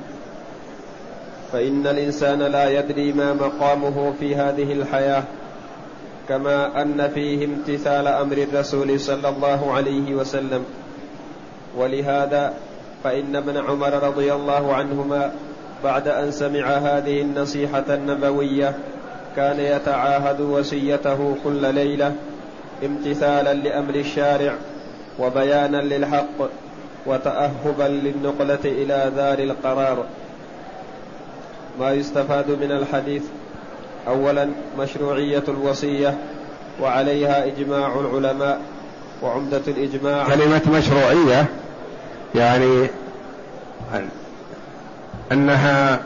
فإن 1.52 1.86
الإنسان 1.86 2.38
لا 2.38 2.78
يدري 2.78 3.12
ما 3.12 3.32
مقامه 3.32 4.12
في 4.20 4.34
هذه 4.34 4.72
الحياة 4.72 5.22
كما 6.28 6.82
أن 6.82 7.10
فيه 7.14 7.44
امتثال 7.44 8.06
أمر 8.08 8.36
الرسول 8.36 9.00
صلى 9.00 9.28
الله 9.28 9.72
عليه 9.72 10.14
وسلم. 10.14 10.64
ولهذا 11.76 12.54
فإن 13.04 13.36
ابن 13.36 13.56
عمر 13.56 13.92
رضي 13.92 14.32
الله 14.32 14.74
عنهما 14.74 15.32
بعد 15.84 16.08
أن 16.08 16.30
سمع 16.30 16.66
هذه 16.66 17.20
النصيحة 17.20 17.84
النبوية 17.88 18.74
كان 19.36 19.60
يتعاهد 19.60 20.40
وصيته 20.40 21.36
كل 21.44 21.74
ليلة 21.74 22.14
امتثالا 22.84 23.54
لأمر 23.54 23.94
الشارع 23.94 24.54
وبيانا 25.18 25.76
للحق 25.76 26.48
وتأهبا 27.06 27.82
للنقلة 27.82 28.64
إلى 28.64 29.12
دار 29.16 29.38
القرار. 29.38 30.04
ما 31.80 31.92
يستفاد 31.92 32.50
من 32.50 32.72
الحديث. 32.72 33.22
أولا 34.08 34.48
مشروعية 34.78 35.42
الوصية 35.48 36.18
وعليها 36.82 37.46
إجماع 37.46 38.00
العلماء 38.00 38.60
وعمدة 39.22 39.62
الإجماع. 39.68 40.26
كلمة 40.26 40.62
مشروعية 40.78 41.46
يعني 42.34 42.86
أنها 45.32 46.00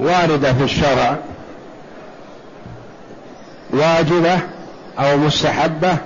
واردة 0.00 0.52
في 0.52 0.64
الشرع 0.64 1.16
واجبة 3.70 4.38
أو 4.98 5.16
مستحبة 5.16 5.96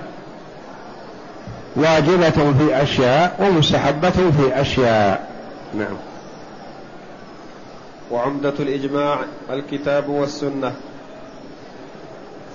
واجبة 1.75 2.29
في 2.29 2.83
أشياء 2.83 3.35
ومستحبة 3.39 4.09
في 4.09 4.61
أشياء. 4.61 5.27
نعم. 5.75 5.97
وعمدة 8.11 8.53
الإجماع 8.59 9.19
الكتاب 9.49 10.09
والسنة. 10.09 10.73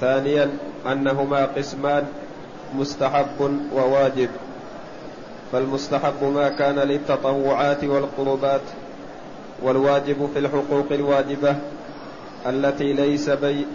ثانيا 0.01 0.51
أنهما 0.87 1.47
قسمان 1.47 2.05
مستحب 2.75 3.61
وواجب. 3.75 4.29
فالمستحب 5.53 6.25
ما 6.25 6.49
كان 6.49 6.79
للتطوعات 6.79 7.85
والقربات 7.85 8.61
والواجب 9.63 10.29
في 10.35 10.39
الحقوق 10.39 10.87
الواجبة 10.91 11.57
التي 12.47 12.93
ليس 12.93 13.31
بي 13.31 13.67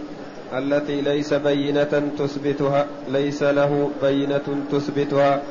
التي 0.53 1.01
ليس 1.01 1.33
بينة 1.33 2.09
تثبتها 2.19 2.85
ليس 3.09 3.43
له 3.43 3.89
بينة 4.01 4.65
تثبتها 4.71 5.41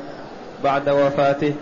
بعد 0.63 0.89
وفاته 0.89 1.53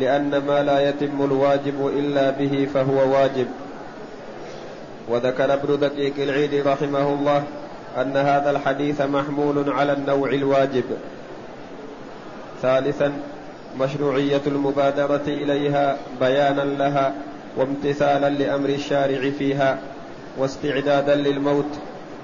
لأن 0.00 0.38
ما 0.38 0.62
لا 0.62 0.88
يتم 0.88 1.24
الواجب 1.24 1.86
إلا 1.96 2.30
به 2.30 2.68
فهو 2.74 3.12
واجب. 3.12 3.46
وذكر 5.08 5.54
ابن 5.54 5.78
دقيق 5.78 6.14
العيد 6.18 6.66
رحمه 6.66 7.12
الله 7.12 7.44
أن 7.96 8.16
هذا 8.16 8.50
الحديث 8.50 9.00
محمول 9.00 9.70
على 9.70 9.92
النوع 9.92 10.30
الواجب. 10.30 10.84
ثالثا 12.62 13.12
مشروعية 13.80 14.40
المبادرة 14.46 15.22
إليها 15.26 15.96
بيانا 16.20 16.62
لها 16.62 17.14
وامتثالا 17.56 18.30
لأمر 18.30 18.68
الشارع 18.68 19.30
فيها 19.30 19.78
واستعدادا 20.38 21.14
للموت 21.14 21.70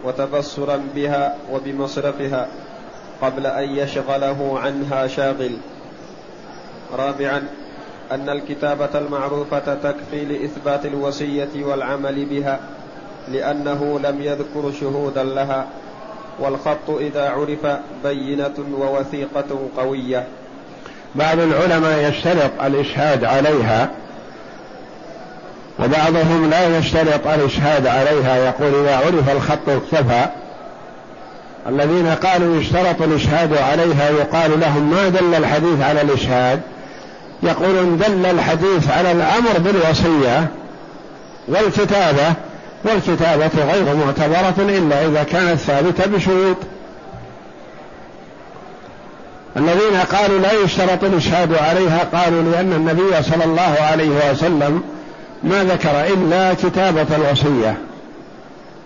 وتبصرا 0.04 0.82
بها 0.94 1.36
وبمصرفها 1.52 2.48
قبل 3.22 3.46
أن 3.46 3.76
يشغله 3.76 4.58
عنها 4.58 5.06
شاغل. 5.06 5.56
رابعا 6.92 7.42
أن 8.12 8.28
الكتابة 8.28 8.88
المعروفة 8.94 9.74
تكفي 9.74 10.24
لإثبات 10.24 10.86
الوصية 10.86 11.48
والعمل 11.64 12.24
بها 12.24 12.60
لأنه 13.28 14.00
لم 14.04 14.22
يذكر 14.22 14.72
شهودا 14.80 15.24
لها 15.24 15.66
والخط 16.38 16.90
إذا 17.00 17.30
عرف 17.30 17.78
بينة 18.04 18.54
ووثيقة 18.78 19.68
قوية. 19.76 20.24
بعض 21.14 21.38
العلماء 21.38 22.08
يشترط 22.10 22.50
الإشهاد 22.64 23.24
عليها 23.24 23.90
وبعضهم 25.78 26.50
لا 26.50 26.78
يشترط 26.78 27.26
الإشهاد 27.26 27.86
عليها 27.86 28.36
يقول 28.36 28.74
إذا 28.74 28.96
عرف 28.96 29.30
الخط 29.36 29.68
اكتفى. 29.68 30.26
الذين 31.68 32.06
قالوا 32.08 32.56
يشترط 32.60 33.02
الإشهاد 33.02 33.56
عليها 33.56 34.10
يقال 34.10 34.60
لهم 34.60 34.90
ما 34.90 35.08
دل 35.08 35.34
الحديث 35.34 35.80
على 35.80 36.02
الإشهاد؟ 36.02 36.60
يقولون 37.42 37.98
دل 37.98 38.26
الحديث 38.26 38.90
على 38.90 39.12
الأمر 39.12 39.58
بالوصية 39.58 40.48
والكتابة 41.48 42.34
والكتابة 42.84 43.50
غير 43.72 43.96
معتبرة 43.96 44.54
إلا 44.58 45.06
إذا 45.06 45.22
كانت 45.22 45.58
ثابتة 45.60 46.06
بشروط. 46.06 46.56
الذين 49.56 49.96
قالوا 50.12 50.38
لا 50.38 50.52
يشترط 50.52 51.04
الإشهاد 51.04 51.54
عليها 51.54 52.04
قالوا 52.12 52.42
لأن 52.42 52.72
النبي 52.72 53.22
صلى 53.22 53.44
الله 53.44 53.76
عليه 53.80 54.30
وسلم 54.30 54.82
ما 55.44 55.64
ذكر 55.64 56.06
إلا 56.06 56.54
كتابة 56.54 57.06
الوصية 57.16 57.76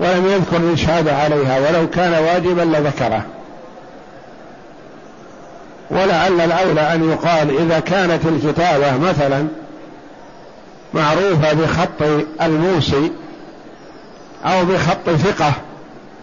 ولم 0.01 0.27
يذكر 0.27 0.57
الإشهاد 0.57 1.09
عليها 1.09 1.59
ولو 1.59 1.91
كان 1.91 2.13
واجبا 2.13 2.63
لذكره. 2.63 3.23
ولعل 5.91 6.41
الأولى 6.41 6.95
أن 6.95 7.11
يقال 7.11 7.57
إذا 7.59 7.81
كانت 7.81 8.21
الكتابة 8.27 8.97
مثلا 8.97 9.47
معروفة 10.95 11.53
بخط 11.53 12.23
الموسي 12.43 13.13
أو 14.45 14.65
بخط 14.65 15.11
ثقة 15.11 15.53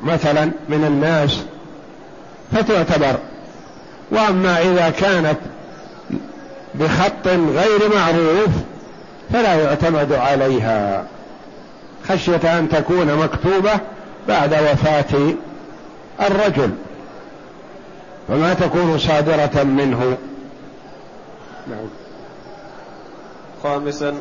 مثلا 0.03 0.51
من 0.69 0.85
الناس 0.85 1.39
فتعتبر. 2.51 3.15
وأما 4.11 4.61
إذا 4.61 4.89
كانت 4.89 5.37
بخط 6.75 7.27
غير 7.27 7.95
معروف 7.95 8.49
فلا 9.33 9.55
يعتمد 9.55 10.13
عليها. 10.13 11.03
خشية 12.09 12.59
أن 12.59 12.69
تكون 12.69 13.15
مكتوبة 13.15 13.71
بعد 14.27 14.53
وفاة 14.53 15.33
الرجل. 16.21 16.69
فما 18.33 18.53
تكون 18.53 18.97
صادرة 18.97 19.63
منه. 19.63 20.17
نعم. 21.67 21.87
خامسا 23.63 24.13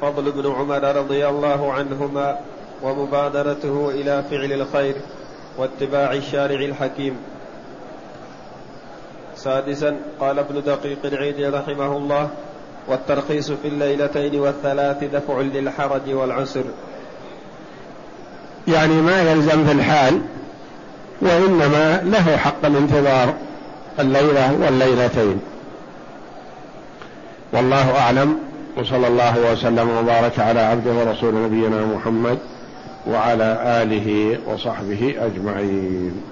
فضل 0.00 0.28
ابن 0.28 0.52
عمر 0.52 0.96
رضي 0.96 1.28
الله 1.28 1.72
عنهما 1.72 2.38
ومبادرته 2.82 3.90
إلى 3.90 4.24
فعل 4.30 4.52
الخير 4.52 4.94
واتباع 5.58 6.12
الشارع 6.12 6.60
الحكيم. 6.60 7.16
سادسا 9.36 9.96
قال 10.20 10.38
ابن 10.38 10.62
دقيق 10.62 10.98
العيد 11.04 11.40
رحمه 11.40 11.96
الله 11.96 12.28
والترخيص 12.88 13.50
في 13.50 13.68
الليلتين 13.68 14.40
والثلاث 14.40 15.04
دفع 15.04 15.40
للحرج 15.40 16.10
والعسر. 16.10 16.64
يعني 18.68 18.94
ما 18.94 19.32
يلزم 19.32 19.66
في 19.66 19.72
الحال 19.72 20.20
وإنما 21.20 22.02
له 22.04 22.36
حق 22.36 22.66
الانتظار. 22.66 23.34
الليلة 24.00 24.58
والليلتين. 24.60 25.40
والله 27.52 27.98
أعلم 27.98 28.38
وصلى 28.76 29.06
الله 29.06 29.52
وسلم 29.52 29.90
وبارك 29.90 30.38
على 30.38 30.60
عبده 30.60 30.92
ورسول 30.92 31.34
نبينا 31.34 31.86
محمد 31.86 32.38
وعلى 33.06 33.58
آله 33.82 34.38
وصحبه 34.46 35.14
أجمعين. 35.18 36.22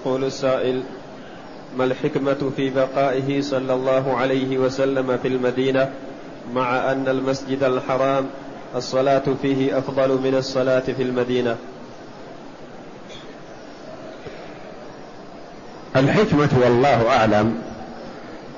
يقول 0.00 0.24
السائل 0.24 0.82
ما 1.76 1.84
الحكمة 1.84 2.50
في 2.56 2.70
بقائه 2.70 3.40
صلى 3.40 3.74
الله 3.74 4.16
عليه 4.16 4.58
وسلم 4.58 5.18
في 5.22 5.28
المدينة 5.28 5.90
مع 6.54 6.92
أن 6.92 7.08
المسجد 7.08 7.62
الحرام 7.62 8.26
الصلاة 8.76 9.22
فيه 9.42 9.78
أفضل 9.78 10.08
من 10.08 10.34
الصلاة 10.34 10.80
في 10.80 11.02
المدينة؟ 11.02 11.56
الحكمة 15.96 16.48
والله 16.62 17.08
أعلم 17.08 17.58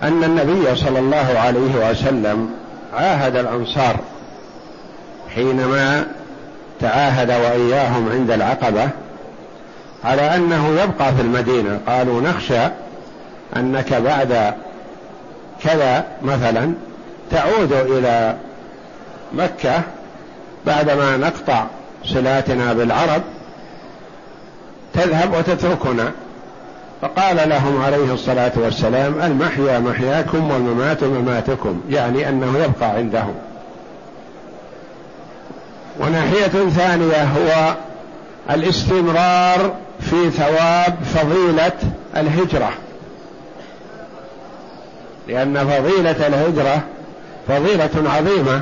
أن 0.02 0.24
النبي 0.24 0.76
صلى 0.76 0.98
الله 0.98 1.38
عليه 1.38 1.90
وسلم 1.90 2.50
عاهد 2.94 3.36
الأنصار 3.36 3.96
حينما 5.34 6.06
تعاهد 6.80 7.30
وإياهم 7.30 8.08
عند 8.08 8.30
العقبة 8.30 8.88
على 10.04 10.36
أنه 10.36 10.68
يبقى 10.68 11.14
في 11.14 11.20
المدينة. 11.20 11.80
قالوا 11.86 12.20
نخشى 12.20 12.60
أنك 13.56 13.94
بعد 13.94 14.54
كذا 15.62 16.04
مثلا 16.22 16.72
تعود 17.30 17.72
إلى 17.72 18.36
مكة 19.32 19.82
بعدما 20.66 21.16
نقطع 21.16 21.64
صلاتنا 22.04 22.72
بالعرب 22.72 23.22
تذهب 24.94 25.34
وتتركنا. 25.34 26.12
فقال 27.02 27.48
لهم 27.48 27.82
عليه 27.82 28.14
الصلاة 28.14 28.52
والسلام 28.56 29.14
المحيا 29.22 29.78
محياكم 29.78 30.50
والممات 30.50 31.04
مماتكم 31.04 31.80
يعني 31.90 32.28
أنه 32.28 32.58
يبقى 32.58 32.90
عندهم. 32.90 33.34
وناحية 36.00 36.68
ثانية 36.70 37.22
هو 37.22 37.74
الاستمرار 38.50 39.74
في 40.00 40.30
ثواب 40.30 40.96
فضيلة 41.14 41.72
الهجرة. 42.16 42.72
لأن 45.28 45.58
فضيلة 45.58 46.26
الهجرة 46.26 46.80
فضيلة 47.48 48.10
عظيمة. 48.10 48.60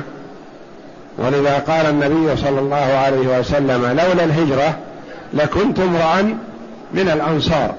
ولذا 1.17 1.57
قال 1.57 1.85
النبي 1.85 2.37
صلى 2.37 2.59
الله 2.59 2.75
عليه 2.75 3.39
وسلم 3.39 3.85
لولا 3.85 4.23
الهجرة 4.23 4.77
لكنت 5.33 5.79
امرأ 5.79 6.21
من 6.93 7.09
الأنصار. 7.09 7.75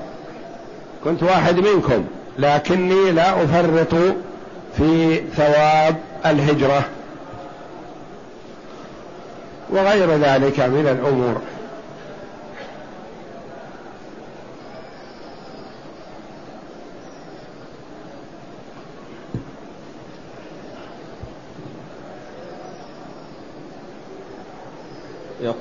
كنت 1.04 1.22
واحد 1.22 1.56
منكم 1.56 2.04
لكني 2.38 3.10
لا 3.10 3.44
أفرط 3.44 3.94
في 4.76 5.20
ثواب 5.36 5.96
الهجرة. 6.26 6.84
وغير 9.70 10.16
ذلك 10.16 10.60
من 10.60 10.98
الأمور. 10.98 11.40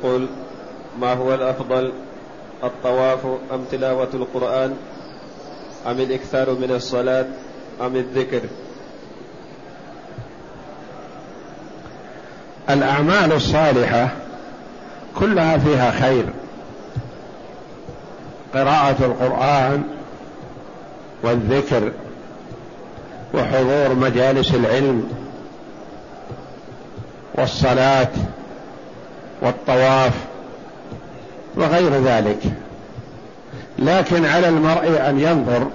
يقول 0.03 0.27
ما 0.99 1.13
هو 1.13 1.33
الأفضل 1.33 1.93
الطواف 2.63 3.25
أم 3.25 3.65
تلاوة 3.71 4.07
القرآن؟ 4.13 4.77
أم 5.87 5.99
الإكثار 5.99 6.51
من 6.51 6.71
الصلاة 6.71 7.25
أم 7.81 7.95
الذكر؟ 7.95 8.41
الأعمال 12.69 13.33
الصالحة 13.33 14.09
كلها 15.19 15.57
فيها 15.57 15.91
خير. 15.91 16.25
قراءة 18.53 19.05
القرآن 19.05 19.83
والذكر 21.23 21.91
وحضور 23.33 23.95
مجالس 23.95 24.53
العلم 24.53 25.09
والصلاة 27.35 28.09
والطواف 29.41 30.13
وغير 31.55 32.03
ذلك. 32.03 32.39
لكن 33.79 34.25
على 34.25 34.49
المرء 34.49 35.09
أن 35.09 35.19
ينظر. 35.19 35.67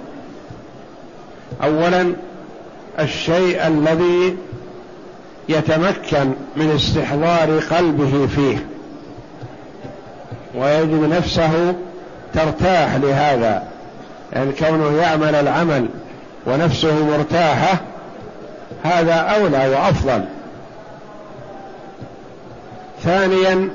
اولا 1.63 2.13
الشيء 2.99 3.67
الذي 3.67 4.37
يتمكن 5.49 6.31
من 6.55 6.71
استحضار 6.75 7.59
قلبه 7.59 8.27
فيه. 8.27 8.65
ويجد 10.55 11.09
نفسه 11.09 11.75
ترتاح 12.33 12.95
لهذا. 12.95 13.63
يعني 14.33 14.51
كونه 14.51 14.97
يعمل 15.01 15.35
العمل 15.35 15.87
ونفسه 16.45 17.05
مرتاحة 17.05 17.81
هذا 18.83 19.13
أولى 19.13 19.69
وأفضل. 19.69 20.25
ثانيا 23.03 23.69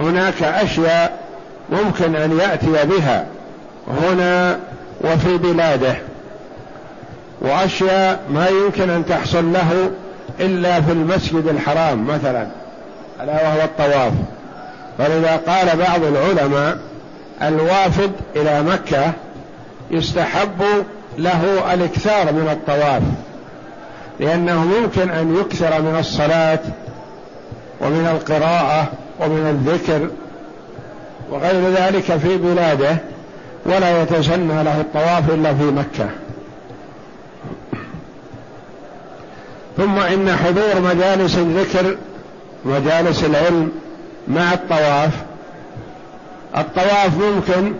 هناك 0.00 0.42
أشياء 0.42 1.18
ممكن 1.70 2.16
أن 2.16 2.38
يأتي 2.38 2.86
بها 2.86 3.26
هنا 3.88 4.58
وفي 5.00 5.38
بلاده 5.38 5.94
وأشياء 7.40 8.20
ما 8.30 8.46
يمكن 8.48 8.90
أن 8.90 9.06
تحصل 9.06 9.52
له 9.52 9.90
إلا 10.40 10.80
في 10.80 10.92
المسجد 10.92 11.46
الحرام 11.46 12.06
مثلا 12.06 12.46
ألا 13.20 13.32
وهو 13.32 13.64
الطواف. 13.64 14.12
فلذا 14.98 15.40
قال 15.46 15.76
بعض 15.76 16.04
العلماء 16.04 16.78
الوافد 17.42 18.12
إلى 18.36 18.62
مكة 18.62 19.12
يستحب 19.90 20.62
له 21.18 21.74
الإكثار 21.74 22.32
من 22.32 22.48
الطواف 22.52 23.02
لأنه 24.20 24.64
ممكن 24.64 25.10
أن 25.10 25.36
يكثر 25.36 25.82
من 25.82 25.96
الصلاة 25.98 26.58
ومن 27.82 28.06
القراءة 28.06 28.88
ومن 29.20 29.46
الذكر 29.46 30.08
وغير 31.30 31.70
ذلك 31.70 32.16
في 32.16 32.36
بلاده 32.36 32.96
ولا 33.66 34.02
يتسنى 34.02 34.62
له 34.64 34.80
الطواف 34.80 35.30
إلا 35.30 35.54
في 35.54 35.64
مكة. 35.64 36.08
ثم 39.76 39.98
إن 39.98 40.36
حضور 40.36 40.80
مجالس 40.80 41.38
الذكر 41.38 41.96
مجالس 42.64 43.24
العلم 43.24 43.72
مع 44.28 44.52
الطواف 44.52 45.12
الطواف 46.56 47.10
ممكن 47.18 47.72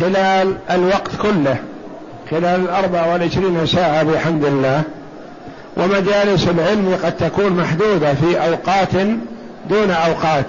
خلال 0.00 0.56
الوقت 0.70 1.16
كله 1.22 1.56
خلال 2.30 2.60
الأربع 2.60 3.06
والعشرين 3.06 3.66
ساعة 3.66 4.02
بحمد 4.02 4.44
الله. 4.44 4.82
ومجالس 5.76 6.48
العلم 6.48 6.98
قد 7.04 7.16
تكون 7.16 7.52
محدودة 7.52 8.14
في 8.14 8.46
أوقات 8.46 8.94
دون 9.68 9.90
أوقات. 9.90 10.46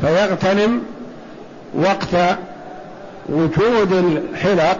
فيغتنم 0.00 0.80
وقت 1.74 2.38
وجود 3.28 3.92
الحلق 3.92 4.78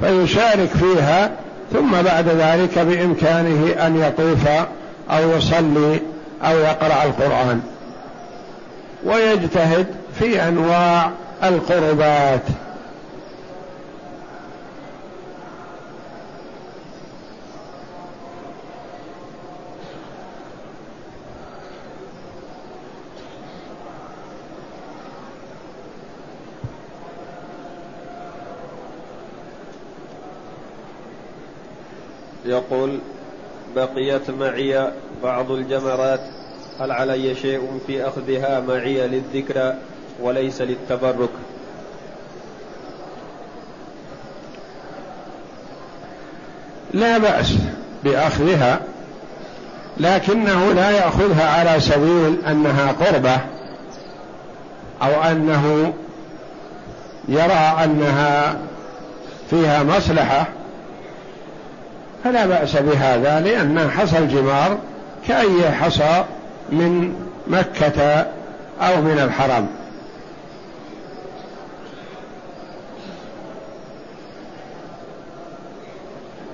فيشارك 0.00 0.68
فيها 0.68 1.30
ثم 1.72 2.02
بعد 2.02 2.28
ذلك 2.28 2.78
بإمكانه 2.78 3.86
أن 3.86 3.96
يطوف 3.96 4.48
أو 5.10 5.30
يصلي 5.36 6.00
أو 6.44 6.58
يقرأ 6.58 7.04
القرآن. 7.04 7.60
ويجتهد 9.04 9.86
في 10.18 10.48
أنواع 10.48 11.10
القربات. 11.44 12.42
يقول 32.50 32.98
بقيت 33.76 34.30
معي 34.30 34.90
بعض 35.22 35.50
الجمرات 35.50 36.20
هل 36.80 36.92
علي 36.92 37.34
شيء 37.34 37.80
في 37.86 38.08
أخذها 38.08 38.60
معي 38.60 39.08
للذكرى 39.08 39.74
وليس 40.22 40.60
للتبرك؟ 40.62 41.30
لا 46.94 47.18
بأس 47.18 47.54
بأخذها 48.04 48.80
لكنه 49.96 50.72
لا 50.72 50.90
يأخذها 50.90 51.48
على 51.48 51.80
سبيل 51.80 52.44
أنها 52.46 52.92
قربة 52.92 53.40
أو 55.02 55.22
أنه 55.22 55.92
يرى 57.28 57.84
أنها 57.84 58.56
فيها 59.50 59.82
مصلحة 59.82 60.46
فلا 62.24 62.46
بأس 62.46 62.76
بهذا 62.76 63.40
لأن 63.40 63.90
حصى 63.90 64.18
الجمار 64.18 64.78
كأي 65.28 65.70
حصى 65.70 66.24
من 66.72 67.14
مكة 67.46 68.26
أو 68.80 69.00
من 69.00 69.18
الحرم. 69.18 69.66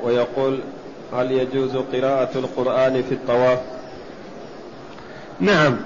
ويقول 0.02 0.61
هل 1.16 1.33
يجوز 1.33 1.76
قراءة 1.76 2.29
القرآن 2.35 3.02
في 3.09 3.14
الطواف؟ 3.14 3.59
نعم 5.40 5.76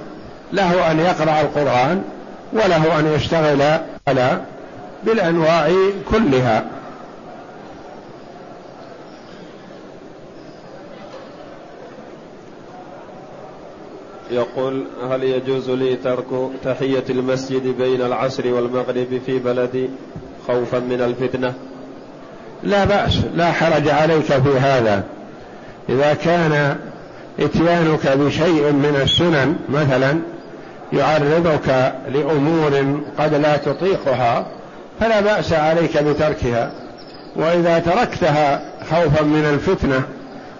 له 0.52 0.90
أن 0.90 1.00
يقرأ 1.00 1.40
القرآن 1.40 2.02
وله 2.52 2.98
أن 2.98 3.06
يشتغل 3.14 3.62
على 4.08 4.40
بالأنواع 5.04 5.72
كلها. 6.10 6.64
يقول 14.30 14.84
هل 15.10 15.24
يجوز 15.24 15.70
لي 15.70 15.96
ترك 15.96 16.50
تحية 16.64 17.04
المسجد 17.10 17.66
بين 17.78 18.02
العصر 18.02 18.52
والمغرب 18.52 19.20
في 19.26 19.38
بلدي 19.38 19.88
خوفا 20.46 20.78
من 20.78 21.00
الفتنة؟ 21.00 21.54
لا 22.62 22.84
بأس 22.84 23.18
لا 23.34 23.52
حرج 23.52 23.88
عليك 23.88 24.22
في 24.24 24.58
هذا. 24.58 25.04
إذا 25.88 26.14
كان 26.14 26.76
إتيانك 27.40 28.08
بشيء 28.16 28.72
من 28.72 29.00
السنن 29.02 29.56
مثلا 29.68 30.20
يعرضك 30.92 31.92
لأمور 32.08 33.00
قد 33.18 33.34
لا 33.34 33.56
تطيقها 33.56 34.46
فلا 35.00 35.20
بأس 35.20 35.52
عليك 35.52 36.02
بتركها. 36.02 36.72
وإذا 37.36 37.78
تركتها 37.78 38.62
خوفا 38.90 39.22
من 39.22 39.44
الفتنة 39.54 40.02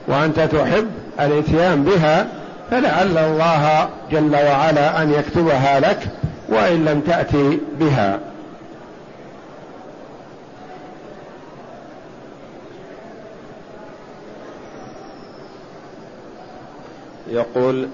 وأنت 0.08 0.40
تحب 0.40 0.86
الإتيان 1.20 1.84
بها 1.84 2.39
فلعل 2.70 3.18
الله 3.18 3.88
جل 4.10 4.34
وعلا 4.34 5.02
أن 5.02 5.12
يكتبها 5.12 5.80
لك 5.80 6.08
وإن 6.48 6.84
لم 6.84 7.00
تاتي 7.00 7.58
بها. 7.80 8.20
يقول 17.30 17.88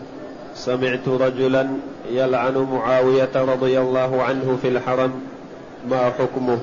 سمعت 0.54 1.08
رجلا 1.08 1.68
يلعن 2.10 2.66
معاوية 2.72 3.30
رضي 3.34 3.80
الله 3.80 4.22
عنه 4.22 4.58
في 4.62 4.68
الحرم 4.68 5.12
ما 5.90 6.12
حكمه؟ 6.18 6.58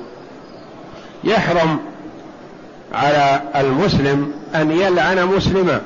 يحرم 1.24 1.78
على 2.92 3.40
المسلم 3.56 4.32
أن 4.54 4.70
يلعن 4.70 5.26
مسلما. 5.26 5.80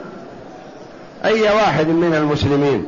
أي 1.24 1.42
واحد 1.42 1.88
من 1.88 2.14
المسلمين. 2.14 2.85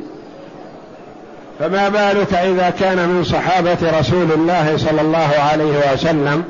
فما 1.59 1.89
بالك 1.89 2.33
إذا 2.33 2.69
كان 2.79 3.09
من 3.09 3.23
صحابة 3.23 3.99
رسول 3.99 4.31
الله 4.31 4.77
صلى 4.77 5.01
الله 5.01 5.29
عليه 5.51 5.93
وسلم 5.93 6.43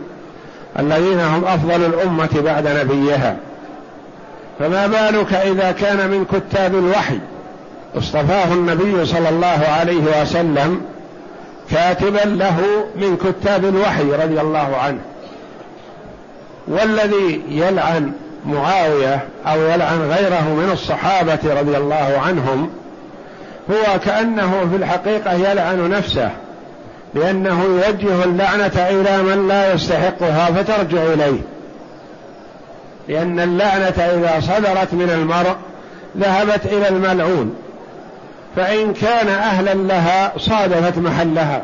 الذين 0.79 1.19
هم 1.19 1.45
أفضل 1.45 1.85
الأمة 1.85 2.29
بعد 2.45 2.67
نبيها. 2.67 3.37
فما 4.59 4.87
بالك 4.87 5.33
إذا 5.33 5.71
كان 5.71 6.09
من 6.09 6.25
كتاب 6.25 6.75
الوحي 6.75 7.19
اصطفاه 7.97 8.53
النبي 8.53 9.05
صلى 9.05 9.29
الله 9.29 9.67
عليه 9.79 10.21
وسلم 10.21 10.81
كاتبا 11.71 12.29
له 12.29 12.57
من 12.95 13.17
كتاب 13.17 13.65
الوحي 13.65 14.03
رضي 14.03 14.41
الله 14.41 14.77
عنه. 14.77 14.99
والذي 16.67 17.41
يلعن 17.49 18.11
معاوية 18.45 19.19
أو 19.47 19.61
يلعن 19.61 20.01
غيره 20.01 20.43
من 20.49 20.69
الصحابة 20.73 21.39
رضي 21.43 21.77
الله 21.77 22.21
عنهم 22.25 22.69
هو 23.71 23.99
كأنه 23.99 24.67
في 24.71 24.75
الحقيقة 24.75 25.33
يلعن 25.33 25.89
نفسه 25.89 26.29
لأنه 27.13 27.63
يوجه 27.63 28.23
اللعنة 28.23 28.71
إلى 28.75 29.23
من 29.23 29.47
لا 29.47 29.73
يستحقها 29.73 30.45
فترجع 30.45 31.03
إليه. 31.03 31.39
لأن 33.07 33.39
اللعنة 33.39 33.99
إذا 33.99 34.39
صدرت 34.39 34.93
من 34.93 35.09
المرء 35.09 35.55
ذهبت 36.17 36.65
إلى 36.65 36.89
الملعون 36.89 37.55
فإن 38.55 38.93
كان 38.93 39.27
أهلا 39.27 39.73
لها 39.73 40.31
صادفت 40.37 40.97
محلها 40.97 41.61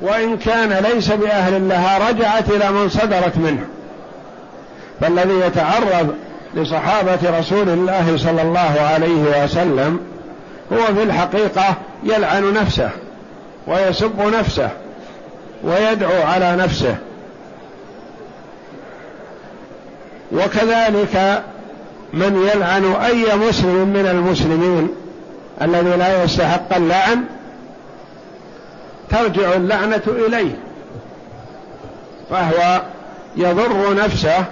وإن 0.00 0.36
كان 0.36 0.84
ليس 0.84 1.12
بأهل 1.12 1.68
لها 1.68 2.10
رجعت 2.10 2.50
إلى 2.50 2.72
من 2.72 2.88
صدرت 2.88 3.38
منه. 3.38 3.64
فالذي 5.02 5.40
يتعرض 5.46 6.14
لصحابة 6.54 7.38
رسول 7.38 7.68
الله 7.68 8.16
صلى 8.16 8.42
الله 8.42 8.80
عليه 8.80 9.44
وسلم 9.44 10.00
هو 10.72 10.94
في 10.94 11.02
الحقيقة 11.02 11.76
يلعن 12.04 12.54
نفسه 12.54 12.90
ويسب 13.66 14.20
نفسه 14.38 14.70
ويدعو 15.64 16.22
على 16.22 16.56
نفسه. 16.56 16.96
وكذلك 20.32 21.42
من 22.12 22.48
يلعن 22.54 22.84
أي 22.84 23.36
مسلم 23.48 23.88
من 23.88 24.06
المسلمين 24.06 24.88
الذي 25.62 25.96
لا 25.96 26.24
يستحق 26.24 26.76
اللعن 26.76 27.24
ترجع 29.10 29.54
اللعنة 29.54 30.02
إليه 30.06 30.58
فهو 32.30 32.82
يضر 33.36 33.94
نفسه 33.94 34.44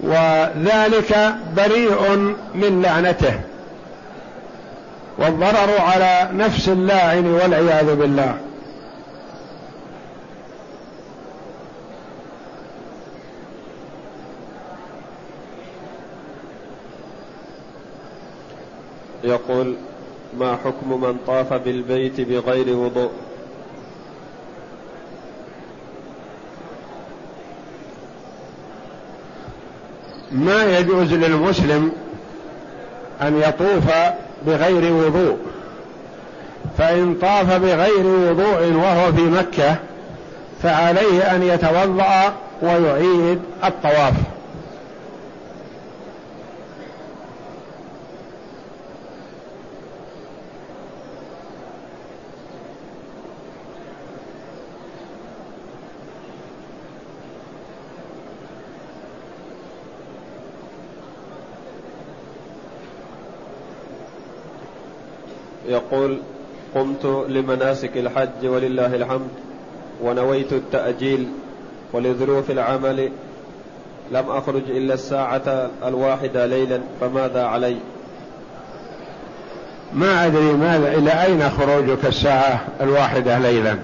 وذلك 0.00 1.34
بريء 1.56 2.16
من 2.54 2.82
لعنته. 2.82 3.40
والضرر 5.18 5.80
على 5.80 6.28
نفس 6.32 6.68
اللاعن 6.68 7.26
والعياذ 7.26 7.94
بالله. 7.94 8.38
يقول 19.24 19.76
ما 20.38 20.56
حكم 20.64 21.00
من 21.00 21.18
طاف 21.26 21.52
بالبيت 21.52 22.20
بغير 22.20 22.76
وضوء؟ 22.76 23.10
ما 30.32 30.78
يجوز 30.78 31.12
للمسلم 31.12 31.92
أن 33.22 33.40
يطوف 33.40 33.84
بغير 34.46 34.92
وضوء. 34.92 35.36
فإن 36.78 37.14
طاف 37.22 37.52
بغير 37.52 38.06
وضوء 38.06 38.72
وهو 38.72 39.12
في 39.12 39.22
مكة 39.22 39.76
فعليه 40.62 41.34
أن 41.34 41.42
يتوضأ 41.42 42.32
ويعيد 42.62 43.40
الطواف. 43.64 44.14
يقول 65.68 66.18
قمت 66.74 67.04
لمناسك 67.28 67.96
الحج 67.96 68.46
ولله 68.46 68.94
الحمد 68.94 69.28
ونويت 70.02 70.52
التأجيل 70.52 71.28
ولظروف 71.92 72.50
العمل 72.50 73.10
لم 74.12 74.24
أخرج 74.30 74.62
إلا 74.70 74.94
الساعة 74.94 75.70
الواحدة 75.86 76.46
ليلا 76.46 76.80
فماذا 77.00 77.44
علي؟ 77.44 77.76
ما 79.94 80.26
أدري 80.26 80.52
ماذا 80.52 80.94
إلى 80.94 81.24
أين 81.24 81.50
خروجك 81.50 82.06
الساعة 82.06 82.60
الواحدة 82.80 83.38
ليلا؟ 83.38 83.76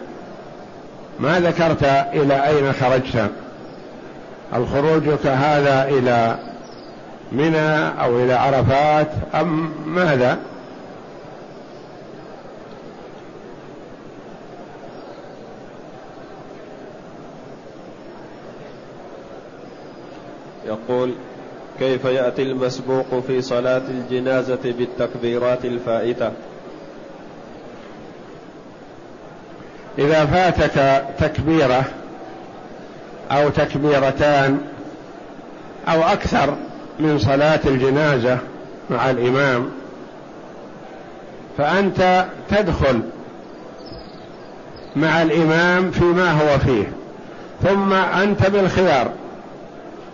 ما 1.21 1.41
ذكرت 1.41 1.85
إلى 2.13 2.47
أين 2.49 2.73
خرجت؟ 2.73 3.31
الخروجك 4.55 5.27
هذا 5.27 5.89
إلى 5.89 6.37
منى 7.33 7.89
أو 8.03 8.19
إلى 8.19 8.33
عرفات؟ 8.33 9.09
أم 9.35 9.73
ماذا؟ 9.87 10.39
يقول 20.89 21.15
كيف 21.79 22.05
يأتي 22.05 22.43
المسبوق 22.43 23.21
في 23.27 23.43
صلاة 23.43 23.83
الجنازة 23.89 24.59
بالتكبيرات 24.65 25.65
الفائتة؟ 25.65 26.33
إذا 29.99 30.27
فاتك 30.27 31.05
تكبيرة 31.19 31.85
أو 33.31 33.49
تكبيرتان 33.49 34.61
أو 35.89 36.03
أكثر 36.03 36.57
من 37.01 37.19
صلاة 37.19 37.61
الجنازة 37.67 38.39
مع 38.91 39.11
الإمام 39.11 39.71
فأنت 41.59 42.27
تدخل 42.51 43.01
مع 44.97 45.23
الإمام 45.23 45.91
فيما 45.91 46.31
هو 46.33 46.59
فيه 46.59 46.93
ثم 47.63 47.93
أنت 47.93 48.51
بالخيار. 48.51 49.11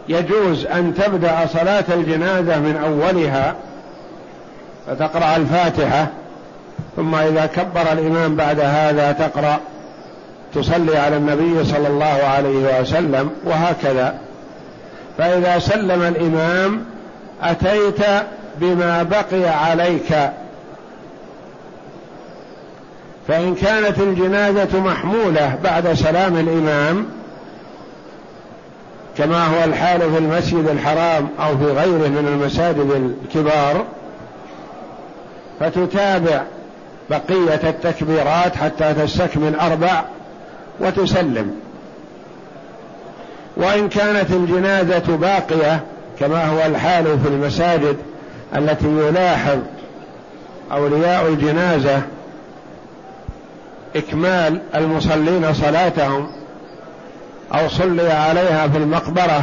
يجوز 0.09 0.67
أن 0.67 0.95
تبدأ 0.95 1.47
صلاة 1.53 1.85
الجنازة 1.95 2.59
من 2.59 2.77
أولها 2.85 3.55
فتقرأ 4.87 5.37
الفاتحة 5.37 6.07
ثم 6.97 7.15
إذا 7.15 7.47
كبر 7.47 7.93
الإمام 7.93 8.37
بعد 8.37 8.61
هذا 8.61 9.13
تقرأ 9.13 9.59
تصلي 10.55 10.99
على 10.99 11.17
النبي 11.17 11.65
صلى 11.65 11.89
الله 11.89 12.21
عليه 12.25 12.81
وسلم 12.81 13.31
وهكذا. 13.45 14.15
فإذا 15.19 15.59
سلم 15.59 16.03
الإمام 16.03 16.85
أتيت 17.43 18.01
بما 18.61 19.03
بقي 19.03 19.49
عليك. 19.49 20.31
فإن 23.29 23.55
كانت 23.55 23.99
الجنازة 23.99 24.81
محمولة 24.81 25.59
بعد 25.65 25.93
سلام 25.93 26.37
الإمام 26.37 27.07
كما 29.19 29.47
هو 29.47 29.65
الحال 29.65 30.01
في 30.01 30.19
المسجد 30.19 30.69
الحرام 30.69 31.29
أو 31.41 31.59
في 31.59 31.65
غيره 31.65 32.09
من 32.09 32.29
المساجد 32.29 33.15
الكبار 33.25 33.85
فتتابع 35.61 36.43
بقية 37.11 37.61
التكبيرات 37.71 38.57
حتى 38.57 38.95
تستكمل 38.95 39.55
أربع 39.55 40.05
وتسلم. 40.81 41.51
وإن 43.57 43.89
كانت 43.89 44.31
الجنازة 44.31 45.17
باقية 45.17 45.81
كما 46.21 46.47
هو 46.47 46.67
الحال 46.67 47.05
في 47.05 47.29
المساجد 47.29 47.97
التي 48.57 48.87
يلاحظ 48.87 49.59
أولياء 50.73 51.29
الجنازة 51.29 52.03
إكمال 53.97 54.61
المصلين 54.75 55.55
صلاتهم 55.55 56.38
أو 57.55 57.69
صلي 57.69 58.13
عليها 58.13 58.69
في 58.69 58.79
المقبرة 58.79 59.43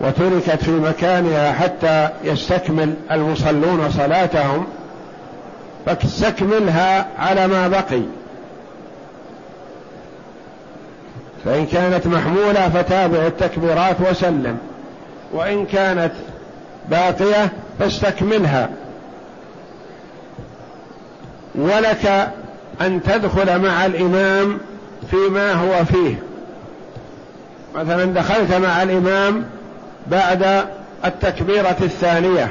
وتركت 0.00 0.64
في 0.64 0.70
مكانها 0.70 1.52
حتى 1.52 2.08
يستكمل 2.24 2.94
المصلون 3.10 3.90
صلاتهم 3.90 4.66
فاستكملها 5.86 7.06
على 7.18 7.46
ما 7.46 7.68
بقي. 7.68 8.02
فإن 11.44 11.66
كانت 11.66 12.06
محمولة 12.06 12.68
فتابع 12.68 13.26
التكبيرات 13.26 13.96
وسلم 14.10 14.58
وإن 15.32 15.66
كانت 15.66 16.12
باقية 16.88 17.52
فاستكملها. 17.78 18.68
ولك 21.54 22.30
أن 22.80 23.02
تدخل 23.02 23.58
مع 23.58 23.86
الإمام 23.86 24.58
فيما 25.10 25.52
هو 25.52 25.84
فيه. 25.84 26.29
مثلا 27.74 28.04
دخلت 28.04 28.54
مع 28.54 28.82
الإمام 28.82 29.44
بعد 30.06 30.66
التكبيرة 31.04 31.76
الثانية 31.82 32.48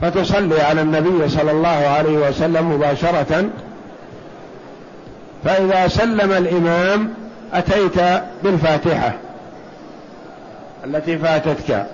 فتصلي 0.00 0.60
على 0.60 0.82
النبي 0.82 1.28
صلى 1.28 1.50
الله 1.50 1.68
عليه 1.68 2.28
وسلم 2.28 2.72
مباشرة. 2.72 3.50
فإذا 5.44 5.88
سلم 5.88 6.32
الإمام 6.32 7.14
أتيت 7.52 8.00
بالفاتحة 8.44 9.12
التي 10.84 11.18
فاتتك. 11.18 11.86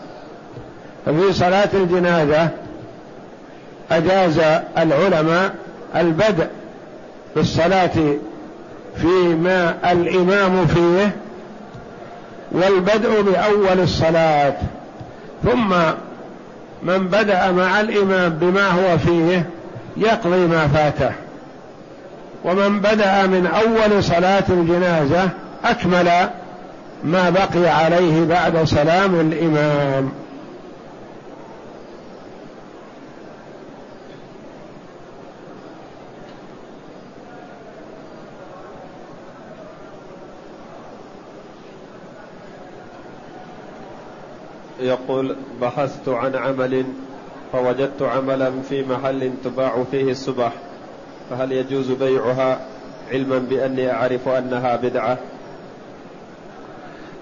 ففي 1.07 1.33
صلاة 1.33 1.69
الجنازة 1.75 2.49
أجاز 3.91 4.41
العلماء 4.79 5.55
البدء 5.97 6.47
بالصلاة 7.37 8.17
فيما 8.97 9.75
الإمام 9.93 10.67
فيه 10.67 11.17
والبدء 12.53 13.23
بأول 13.23 13.81
الصلاة. 13.81 14.55
ثم 15.45 15.75
من 16.83 17.09
بدأ 17.09 17.51
مع 17.51 17.81
الإمام 17.81 18.29
بما 18.31 18.69
هو 18.69 18.99
فيه 18.99 19.47
يقضي 19.97 20.47
ما 20.47 20.69
فاته. 20.69 21.13
ومن 22.45 22.81
بدأ 22.81 23.27
من 23.27 23.47
أول 23.47 24.05
صلاة 24.05 24.45
الجنازة 24.49 25.29
أكمل 25.65 26.11
ما 27.05 27.31
بقي 27.31 27.69
عليه 27.69 28.25
بعد 28.25 28.65
سلام 28.65 29.21
الإمام. 29.21 30.13
يقول 44.81 45.37
بحثت 45.61 46.09
عن 46.09 46.35
عمل 46.35 46.85
فوجدت 47.53 48.03
عملا 48.03 48.51
في 48.69 48.85
محل 48.85 49.31
تباع 49.45 49.85
فيه 49.91 50.11
السبح 50.11 50.53
فهل 51.31 51.53
يجوز 51.53 51.91
بيعها؟ 51.91 52.61
علما 53.13 53.39
بأني 53.39 53.93
أعرف 53.93 54.29
أنها 54.29 54.77
بدعة. 54.77 55.19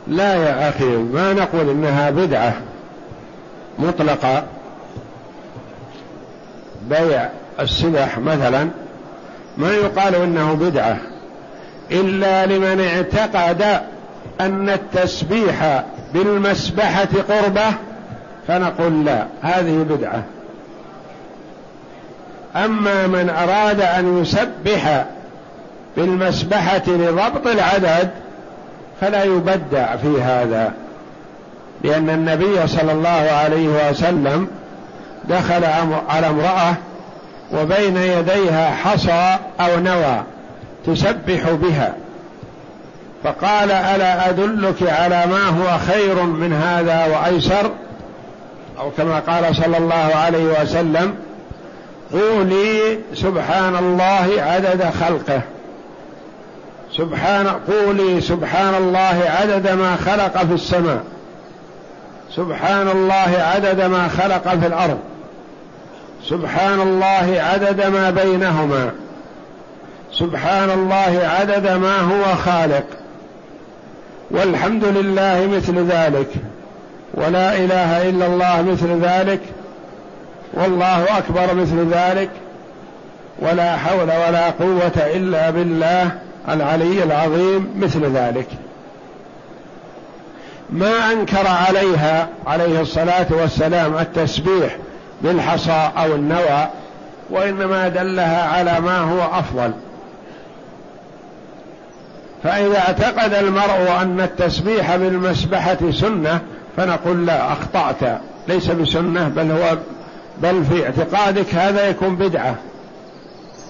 لا 0.07 0.35
يا 0.35 0.69
أخي 0.69 0.97
ما 0.97 1.33
نقول 1.33 1.71
إنها 1.71 2.11
بدعة 2.11 2.55
مطلقة. 3.79 4.45
بيع 6.89 7.29
السبح 7.61 8.19
مثلا 8.19 8.69
ما 9.59 9.71
يقال 9.73 10.15
إنه 10.15 10.55
بدعة 10.55 10.99
إلا 11.91 12.47
لمن 12.47 12.81
اعتقد 12.81 13.81
أن 14.41 14.71
التسبيح 14.71 15.85
بالمسبحة 16.15 17.09
قربة؟ 17.29 17.67
فنقول 18.49 19.05
لا 19.05 19.27
هذه 19.43 19.87
بدعة. 19.91 20.23
أما 22.57 23.07
من 23.07 23.31
أراد 23.31 23.81
أن 23.81 24.23
يسبح 24.23 25.05
بالمسبحة 25.97 26.83
لضبط 26.87 27.47
العدد 27.47 28.11
فلا 29.01 29.25
يبدع 29.25 29.97
في 29.97 30.23
هذا 30.23 30.73
لأن 31.85 32.11
النبي 32.11 32.67
صلى 32.67 32.93
الله 32.93 33.31
عليه 33.45 33.91
وسلم 33.91 34.49
دخل 35.25 35.65
على 36.09 36.27
امرأة 36.27 36.75
وبين 37.53 37.97
يديها 37.97 38.71
حصى 38.71 39.37
أو 39.61 39.81
نوى 39.81 40.23
تسبح 40.87 41.51
بها. 41.51 41.95
فقال 43.25 43.71
ألا 43.71 44.29
أدلك 44.29 44.83
على 44.83 45.27
ما 45.27 45.49
هو 45.49 45.79
خير 45.79 46.23
من 46.23 46.53
هذا 46.53 47.07
وأيسر؟ 47.07 47.71
أو 48.81 48.91
كما 48.91 49.21
قال 49.21 49.57
صلى 49.57 49.77
الله 49.77 50.11
عليه 50.15 50.63
وسلم 50.63 51.15
قولي 52.13 52.99
سبحان 53.15 53.77
الله 53.77 54.29
عدد 54.39 54.91
خلقه. 55.01 55.41
سبحان 56.93 57.47
قولي 57.47 58.21
سبحان 58.21 58.75
الله 58.75 59.23
عدد 59.41 59.71
ما 59.71 59.97
خلق 59.97 60.39
في 60.39 60.55
السماء. 60.55 61.03
سبحان 62.37 62.89
الله 62.89 63.43
عدد 63.55 63.81
ما 63.81 64.09
خلق 64.09 64.49
في 64.49 64.67
الأرض. 64.67 64.99
سبحان 66.29 66.81
الله 66.81 67.43
عدد 67.53 67.87
ما 67.87 68.11
بينهما. 68.11 68.91
سبحان 70.13 70.71
الله 70.71 71.31
عدد 71.41 71.71
ما 71.71 72.01
هو 72.01 72.35
خالق. 72.35 72.85
والحمد 74.31 74.85
لله 74.85 75.49
مثل 75.57 75.87
ذلك. 75.87 76.29
ولا 77.15 77.57
إله 77.57 78.09
إلا 78.09 78.27
الله 78.27 78.63
مثل 78.63 79.01
ذلك. 79.03 79.41
والله 80.53 81.19
أكبر 81.19 81.55
مثل 81.55 81.87
ذلك. 81.93 82.31
ولا 83.39 83.77
حول 83.77 84.09
ولا 84.29 84.51
قوة 84.51 84.97
إلا 84.97 85.51
بالله 85.51 86.11
العلي 86.49 87.03
العظيم 87.03 87.75
مثل 87.77 88.05
ذلك. 88.05 88.47
ما 90.71 91.13
أنكر 91.13 91.49
عليها 91.49 92.29
عليه 92.47 92.81
الصلاة 92.81 93.27
والسلام 93.31 93.99
التسبيح 93.99 94.77
بالحصى 95.23 95.91
أو 95.97 96.15
النوى 96.15 96.69
وإنما 97.31 97.89
دلها 97.89 98.49
على 98.49 98.81
ما 98.81 98.99
هو 98.99 99.39
أفضل. 99.39 99.73
فإذا 102.45 102.79
اعتقد 102.79 103.35
المرء 103.35 104.03
أن 104.03 104.21
التسبيح 104.21 104.97
بالمسبحة 104.97 105.79
سنة 105.91 106.41
فنقول 106.77 107.27
لا 107.27 107.53
أخطأت. 107.53 108.21
ليس 108.49 108.71
بسنة 108.71 109.29
بل 109.29 109.51
هو 109.51 109.79
بل 110.43 110.65
في 110.65 110.85
اعتقادك 110.85 111.55
هذا 111.55 111.89
يكون 111.89 112.17
بدعة. 112.17 112.55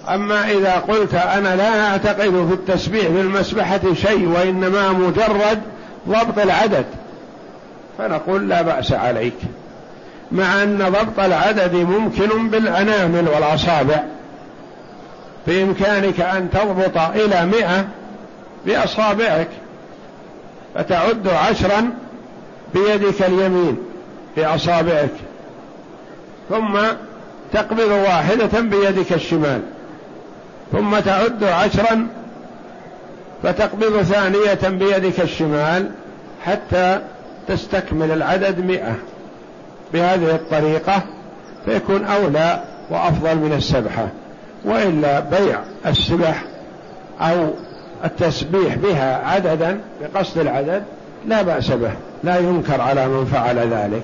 أما 0.08 0.50
إذا 0.50 0.72
قلت 0.88 1.14
أنا 1.14 1.56
لا 1.56 1.90
أعتقد 1.90 2.46
في 2.48 2.54
التسبيح 2.54 3.06
بالمسبحة 3.06 3.80
شيء 3.94 4.28
وإنما 4.28 4.92
مجرد 4.92 5.60
ضبط 6.08 6.38
العدد 6.38 6.84
فنقول 7.98 8.48
لا 8.48 8.62
بأس 8.62 8.92
عليك. 8.92 9.36
مع 10.32 10.62
أن 10.62 10.78
ضبط 10.78 11.24
العدد 11.24 11.74
ممكن 11.74 12.48
بالأنامل 12.48 13.28
والأصابع. 13.28 14.02
بإمكانك 15.46 16.20
أن 16.20 16.50
تضبط 16.50 16.98
إلى 16.98 17.46
مئة 17.46 17.84
بأصابعك 18.66 19.48
فتعد 20.74 21.28
عشرا 21.28 21.90
بيدك 22.74 23.22
اليمين 23.22 23.76
باصابعك 24.36 25.14
ثم 26.48 26.78
تقبض 27.52 27.88
واحدة 27.88 28.60
بيدك 28.60 29.12
الشمال 29.12 29.60
ثم 30.72 30.98
تعد 30.98 31.44
عشرا 31.44 32.06
فتقبض 33.42 34.02
ثانية 34.02 34.68
بيدك 34.68 35.20
الشمال 35.20 35.90
حتى 36.44 37.00
تستكمل 37.48 38.10
العدد 38.10 38.60
مئة. 38.60 38.94
بهذه 39.92 40.34
الطريقة 40.34 41.02
فيكون 41.64 42.04
أولى 42.04 42.62
وأفضل 42.90 43.36
من 43.36 43.52
السبحة 43.52 44.08
وإلا 44.64 45.20
بيع 45.20 45.60
السبح 45.86 46.44
أو 47.20 47.50
التسبيح 48.04 48.74
بها 48.74 49.26
عددا 49.26 49.80
بقصد 50.00 50.38
العدد 50.38 50.82
لا 51.26 51.42
بأس 51.42 51.70
به 51.70 51.90
لا 52.24 52.38
ينكر 52.38 52.80
على 52.80 53.08
من 53.08 53.24
فعل 53.24 53.58
ذلك. 53.58 54.02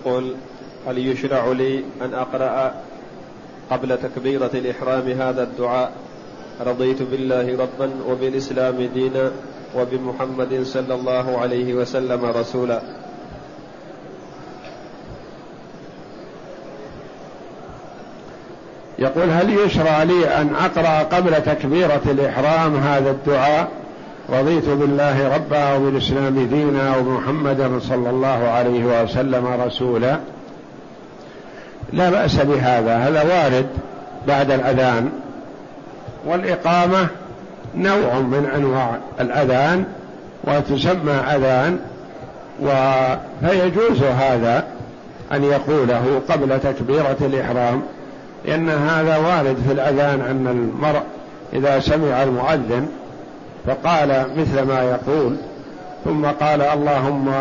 يقول 0.00 0.34
هل 0.86 0.98
يشرع 0.98 1.46
لي 1.46 1.84
أن 2.02 2.14
أقرأ 2.14 2.74
قبل 3.70 3.98
تكبيرة 3.98 4.50
الإحرام 4.54 5.08
هذا 5.08 5.42
الدعاء؟ 5.42 5.92
رضيت 6.60 7.02
بالله 7.02 7.58
ربا 7.58 7.90
وبالإسلام 8.08 8.88
دينا 8.94 9.32
وبمحمد 9.76 10.62
صلى 10.62 10.94
الله 10.94 11.38
عليه 11.38 11.74
وسلم 11.74 12.24
رسولا. 12.24 12.82
يقول 18.98 19.30
هل 19.30 19.58
يشرع 19.58 20.02
لي 20.02 20.28
أن 20.28 20.54
أقرأ 20.54 21.02
قبل 21.02 21.42
تكبيرة 21.42 22.02
الإحرام 22.06 22.76
هذا 22.76 23.10
الدعاء؟ 23.10 23.79
رضيت 24.32 24.68
بالله 24.68 25.34
ربا 25.34 25.74
وبالإسلام 25.74 26.46
دينا 26.46 26.96
وبمحمدا 26.96 27.70
صلى 27.80 28.10
الله 28.10 28.48
عليه 28.48 29.02
وسلم 29.02 29.46
رسولا. 29.66 30.18
لا 31.92 32.10
بأس 32.10 32.36
بهذا. 32.36 32.96
هذا 32.96 33.22
وارد 33.22 33.66
بعد 34.26 34.50
الأذان. 34.50 35.10
والإقامة 36.26 37.06
نوع 37.76 38.14
من 38.14 38.50
أنواع 38.56 38.98
الأذان 39.20 39.84
وتسمى 40.44 41.12
أذان 41.12 41.78
فيجوز 43.40 44.02
هذا 44.02 44.64
أن 45.32 45.44
يقوله 45.44 46.20
قبل 46.28 46.60
تكبيرة 46.60 47.16
الإحرام 47.20 47.82
لأن 48.44 48.68
هذا 48.68 49.16
وارد 49.16 49.56
في 49.66 49.72
الأذان 49.72 50.20
أن 50.20 50.46
المرء 50.46 51.02
إذا 51.52 51.80
سمع 51.80 52.22
المؤذن 52.22 52.88
فقال 53.66 54.26
مثل 54.36 54.62
ما 54.62 54.82
يقول 54.82 55.36
ثم 56.04 56.26
قال 56.26 56.62
اللهم 56.62 57.32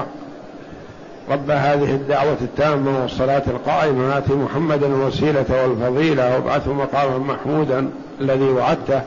رب 1.31 1.51
هذه 1.51 1.91
الدعوة 1.91 2.37
التامة 2.41 3.01
والصلاة 3.01 3.43
القائمة 3.47 4.17
آت 4.17 4.31
محمدا 4.31 4.87
الوسيلة 4.87 5.45
والفضيلة 5.63 6.35
وابعثه 6.35 6.73
مقاما 6.73 7.17
محمودا 7.17 7.89
الذي 8.21 8.49
وعدته. 8.49 9.01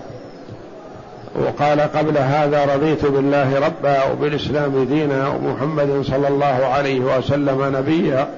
وقال 1.35 1.81
قبل 1.81 2.19
هذا 2.19 2.75
رضيت 2.75 3.05
بالله 3.07 3.67
ربا 3.67 4.05
وبالإسلام 4.05 4.85
دينا 4.85 5.29
ومحمد 5.29 6.03
صلى 6.07 6.29
الله 6.29 6.67
عليه 6.67 7.01
وسلم 7.01 7.77
نبيا. 7.77 8.29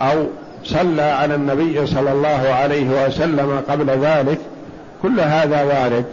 أو 0.00 0.26
صلى 0.64 1.02
على 1.02 1.34
النبي 1.34 1.86
صلى 1.86 2.12
الله 2.12 2.48
عليه 2.52 3.06
وسلم 3.06 3.62
قبل 3.68 3.90
ذلك. 3.90 4.38
كل 5.02 5.20
هذا 5.20 5.62
وارد. 5.62 6.04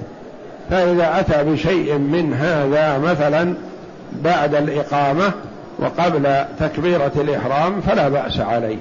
فإذا 0.70 1.20
أتى 1.20 1.44
بشيء 1.44 1.98
من 1.98 2.34
هذا 2.34 2.98
مثلا 2.98 3.54
بعد 4.12 4.56
الإقامة 4.56 5.32
وقبل 5.80 6.46
تكبيرة 6.60 7.12
الإحرام 7.16 7.82
فلا 7.82 8.10
بأس 8.10 8.40
عليه. 8.40 8.78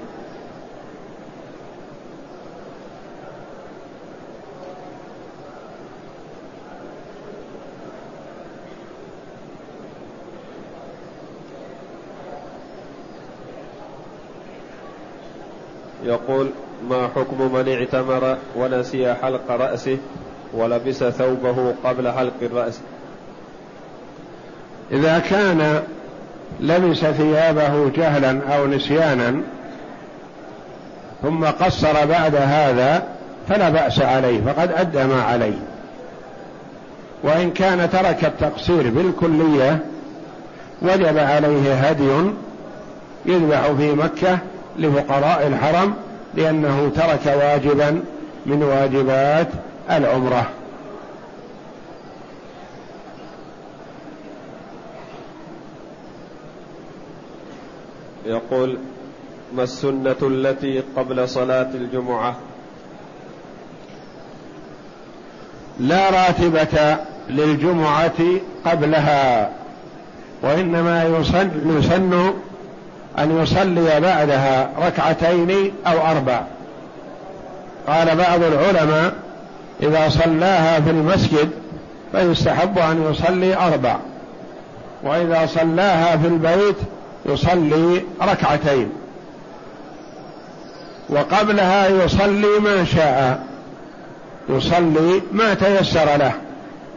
يقول 16.05 16.51
ما 16.91 17.09
حكم 17.17 17.55
من 17.55 17.69
اعتمر 17.69 18.37
ونسي 18.57 19.15
حلق 19.15 19.51
رأسه 19.51 19.99
ولبس 20.55 21.05
ثوبه 21.05 21.75
قبل 21.85 22.13
حلق 22.13 22.33
الرأس؟ 22.43 22.81
إذا 24.93 25.19
كان 25.19 25.83
لبس 26.61 26.99
ثيابه 26.99 27.91
جهلا 27.97 28.57
أو 28.57 28.67
نسيانا 28.67 29.41
ثم 31.23 31.45
قصر 31.45 32.07
بعد 32.07 32.37
هذا 32.37 33.03
فلا 33.49 33.69
بأس 33.71 34.01
عليه 34.01 34.41
فقد 34.41 34.73
أدى 34.73 35.05
ما 35.05 35.23
عليه. 35.23 35.59
وإن 37.23 37.51
كان 37.51 37.91
ترك 37.91 38.25
التقصير 38.25 38.91
بالكلية 38.91 39.79
وجب 40.83 41.19
عليه 41.19 41.75
هدي 41.75 42.31
يذبح 43.27 43.67
في 43.67 43.93
مكة 43.93 44.39
لفقراء 44.79 45.47
الحرم 45.47 45.95
لأنه 46.37 46.93
ترك 46.97 47.27
واجبا 47.27 48.03
من 48.47 48.63
واجبات 48.63 49.49
العمرة. 49.91 50.51
يقول 58.27 58.79
ما 59.57 59.63
السنة 59.63 60.17
التي 60.23 60.83
قبل 60.97 61.29
صلاة 61.29 61.71
الجمعة؟ 61.75 62.37
لا 65.81 66.11
راتبة 66.11 66.97
للجمعة 67.31 68.21
قبلها 68.67 69.51
وإنما 70.43 71.05
يسن, 71.05 71.51
يسن 71.79 72.35
أن 73.19 73.43
يصلي 73.43 74.01
بعدها 74.01 74.71
ركعتين 74.87 75.73
أو 75.87 76.07
أربع. 76.11 76.41
قال 77.89 78.17
بعض 78.17 78.43
العلماء 78.43 79.13
إذا 79.83 80.09
صلاها 80.09 80.81
في 80.81 80.91
المسجد 80.91 81.51
فيستحب 82.13 82.79
أن 82.79 83.11
يصلي 83.11 83.57
أربع 83.57 83.97
وإذا 85.03 85.47
صلاها 85.47 86.17
في 86.17 86.27
البيت 86.27 86.77
يصلي 87.27 88.03
ركعتين. 88.23 88.93
وقبلها 91.09 91.89
يصلي 91.89 92.59
ما 92.61 92.85
شاء 92.85 93.43
يصلي 94.49 95.23
ما 95.33 95.55
تيسر 95.55 96.17
له 96.17 96.33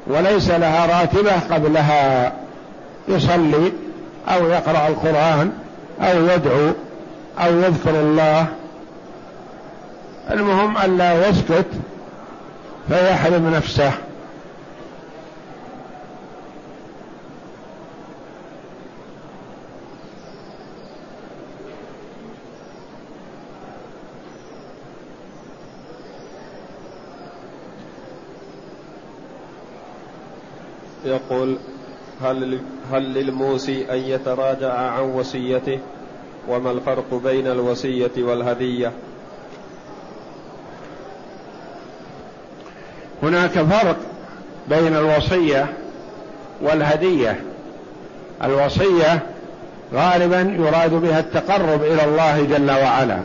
وليس 0.07 0.49
لها 0.49 0.85
راتبة 0.85 1.31
قبلها 1.51 2.33
يصلي 3.07 3.71
أو 4.27 4.47
يقرأ 4.47 4.87
القرآن 4.87 5.51
أو 6.01 6.25
يدعو 6.25 6.71
أو 7.39 7.59
يذكر 7.59 7.99
الله. 7.99 8.47
المهم 10.31 10.77
الا 10.77 11.29
يسكت 11.29 11.65
فيحرم 12.89 13.53
نفسه. 13.53 13.91
يقول 31.05 31.57
هل 32.23 32.59
هل 32.91 33.13
للموسي 33.13 33.91
أن 33.91 33.97
يتراجع 33.97 34.73
عن 34.73 35.01
وصيته؟ 35.01 35.79
وما 36.49 36.71
الفرق 36.71 37.21
بين 37.23 37.47
الوصية 37.47 38.11
والهدية؟ 38.17 38.91
هناك 43.23 43.51
فرق 43.51 43.97
بين 44.69 44.95
الوصية 44.95 45.65
والهدية. 46.61 47.39
الوصية 48.43 49.19
غالبا 49.93 50.55
يراد 50.59 50.93
بها 50.93 51.19
التقرب 51.19 51.83
إلى 51.83 52.03
الله 52.05 52.43
جل 52.43 52.71
وعلا. 52.71 53.19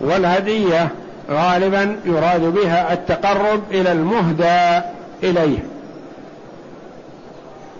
والهدية 0.00 0.88
غالبا 1.30 1.96
يراد 2.04 2.40
بها 2.40 2.92
التقرب 2.92 3.60
إلى 3.70 3.92
المهدى 3.92 4.80
إليه. 5.22 5.69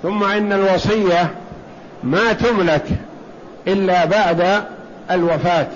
ثم 0.02 0.24
إن 0.24 0.52
الوصية 0.52 1.30
ما 2.04 2.32
تملك 2.32 2.84
إلا 3.68 4.04
بعد 4.04 4.62
الوفاة. 5.10 5.66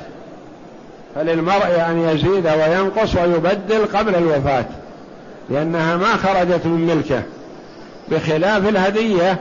فللمرء 1.14 1.84
أن 1.88 2.08
يزيد 2.08 2.46
وينقص 2.46 3.14
ويبدل 3.14 3.86
قبل 3.94 4.14
الوفاة 4.14 4.64
لأنها 5.50 5.96
ما 5.96 6.16
خرجت 6.16 6.66
من 6.66 6.86
ملكه. 6.96 7.22
بخلاف 8.08 8.68
الهدية 8.68 9.40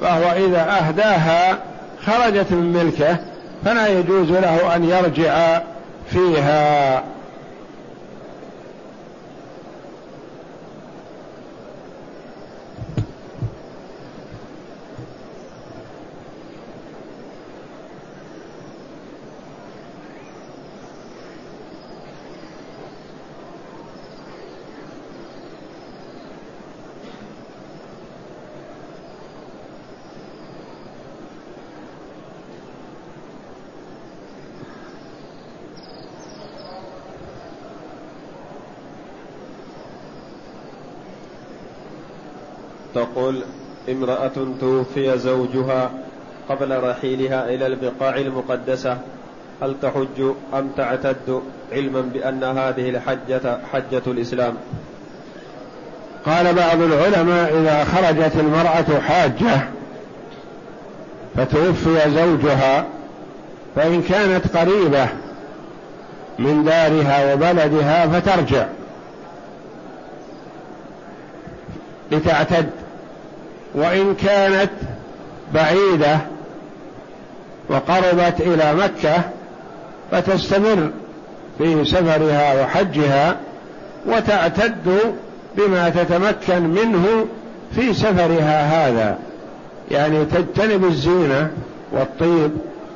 فهو 0.00 0.32
إذا 0.46 0.78
أهداها 0.78 1.58
خرجت 2.06 2.52
من 2.52 2.72
ملكه 2.72 3.16
فلا 3.64 3.88
يجوز 3.88 4.30
له 4.30 4.76
أن 4.76 4.84
يرجع 4.84 5.60
فيها. 6.10 7.02
تقول 43.22 43.42
امرأة 43.88 44.32
توفي 44.60 45.18
زوجها 45.18 45.90
قبل 46.48 46.82
رحيلها 46.84 47.48
إلى 47.48 47.66
البقاع 47.66 48.16
المقدسة 48.16 48.98
هل 49.62 49.74
تحج 49.82 50.32
أم 50.54 50.70
تعتد 50.76 51.42
علما 51.72 52.00
بأن 52.00 52.44
هذه 52.44 52.90
الحجة 52.90 53.58
حجة 53.72 54.02
الإسلام؟ 54.06 54.54
قال 56.26 56.54
بعض 56.54 56.80
العلماء 56.80 57.58
إذا 57.58 57.84
خرجت 57.84 58.36
المرأة 58.36 59.00
حاجة 59.00 59.68
فتوفي 61.36 62.10
زوجها 62.10 62.86
فإن 63.76 64.02
كانت 64.02 64.56
قريبة 64.56 65.08
من 66.38 66.64
دارها 66.64 67.34
وبلدها 67.34 68.06
فترجع 68.06 68.66
لتعتد. 72.10 72.81
وإن 73.74 74.14
كانت 74.14 74.70
بعيدة 75.54 76.18
وقربت 77.68 78.40
إلى 78.40 78.74
مكة 78.74 79.22
فتستمر 80.10 80.90
في 81.58 81.84
سفرها 81.84 82.62
وحجها 82.62 83.36
وتعتد 84.06 85.14
بما 85.56 85.88
تتمكن 85.88 86.62
منه 86.62 87.26
في 87.74 87.94
سفرها 87.94 88.88
هذا. 88.88 89.18
يعني 89.90 90.24
تجتنب 90.24 90.84
الزينة 90.84 91.50
والطيب 91.92 92.50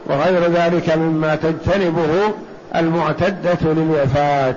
وغير 0.07 0.51
ذلك 0.53 0.97
مما 0.97 1.37
تجتنبه 1.37 2.33
المعتدة 2.77 3.59
للوفاة. 3.63 4.55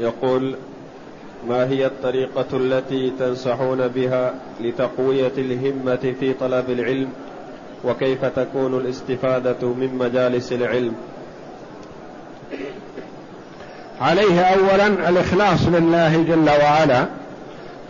يقول 0.00 0.54
ما 1.48 1.68
هي 1.68 1.86
الطريقة 1.86 2.46
التي 2.52 3.12
تنصحون 3.18 3.88
بها 3.88 4.34
لتقوية 4.60 5.32
الهمة 5.38 6.14
في 6.20 6.32
طلب 6.32 6.70
العلم؟ 6.70 7.08
وكيف 7.84 8.24
تكون 8.24 8.74
الاستفادة 8.74 9.68
من 9.68 9.94
مجالس 9.98 10.52
العلم؟ 10.52 10.92
عليه 14.00 14.40
اولا 14.40 14.86
الإخلاص 14.86 15.66
لله 15.66 16.16
جل 16.22 16.50
وعلا 16.62 17.06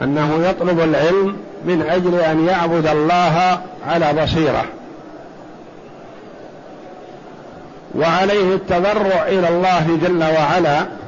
أنه 0.02 0.46
يطلب 0.48 0.80
العلم 0.80 1.36
من 1.64 1.82
أجل 1.82 2.14
أن 2.14 2.46
يعبد 2.46 2.86
الله 2.86 3.60
على 3.86 4.22
بصيرة. 4.22 4.64
وعليه 7.94 8.54
التضرع 8.54 9.26
إلى 9.28 9.48
الله 9.48 9.98
جل 10.02 10.22
وعلا 10.22 10.99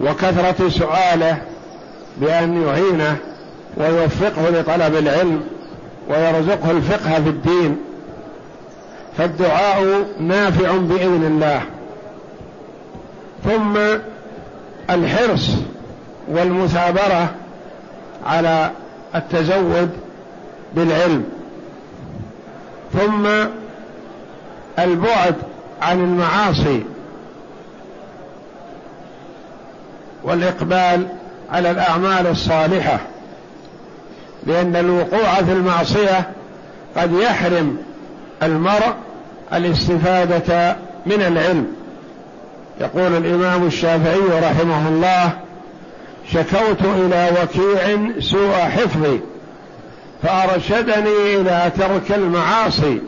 وكثرة 0.00 0.68
سؤاله 0.68 1.38
بأن 2.16 2.62
يعينه 2.66 3.16
ويوفقه 3.76 4.50
لطلب 4.50 4.96
العلم 4.96 5.40
ويرزقه 6.08 6.70
الفقه 6.70 7.22
في 7.22 7.28
الدين. 7.28 7.76
فالدعاء 9.18 10.04
نافع 10.20 10.76
بإذن 10.76 11.24
الله. 11.26 11.62
ثم 13.44 13.78
الحرص 14.90 15.50
والمثابرة 16.28 17.34
على 18.26 18.70
التزود 19.14 19.90
بالعلم. 20.74 21.24
ثم 22.92 23.26
البعد 24.78 25.34
عن 25.82 26.00
المعاصي. 26.00 26.82
والإقبال 30.24 31.06
على 31.50 31.70
الأعمال 31.70 32.26
الصالحة 32.26 33.00
لأن 34.46 34.76
الوقوع 34.76 35.34
في 35.34 35.52
المعصية 35.52 36.30
قد 36.96 37.12
يحرم 37.12 37.76
المرء 38.42 38.94
الاستفادة 39.52 40.76
من 41.06 41.22
العلم. 41.22 41.66
يقول 42.80 43.16
الإمام 43.16 43.66
الشافعي 43.66 44.40
رحمه 44.42 44.88
الله 44.88 45.30
شكوت 46.32 46.82
إلى 46.82 47.30
وكيع 47.42 47.98
سوء 48.20 48.52
حفظي 48.52 49.20
فأرشدني 50.22 51.40
إلى 51.40 51.70
ترك 51.78 52.12
المعاصي 52.18 53.00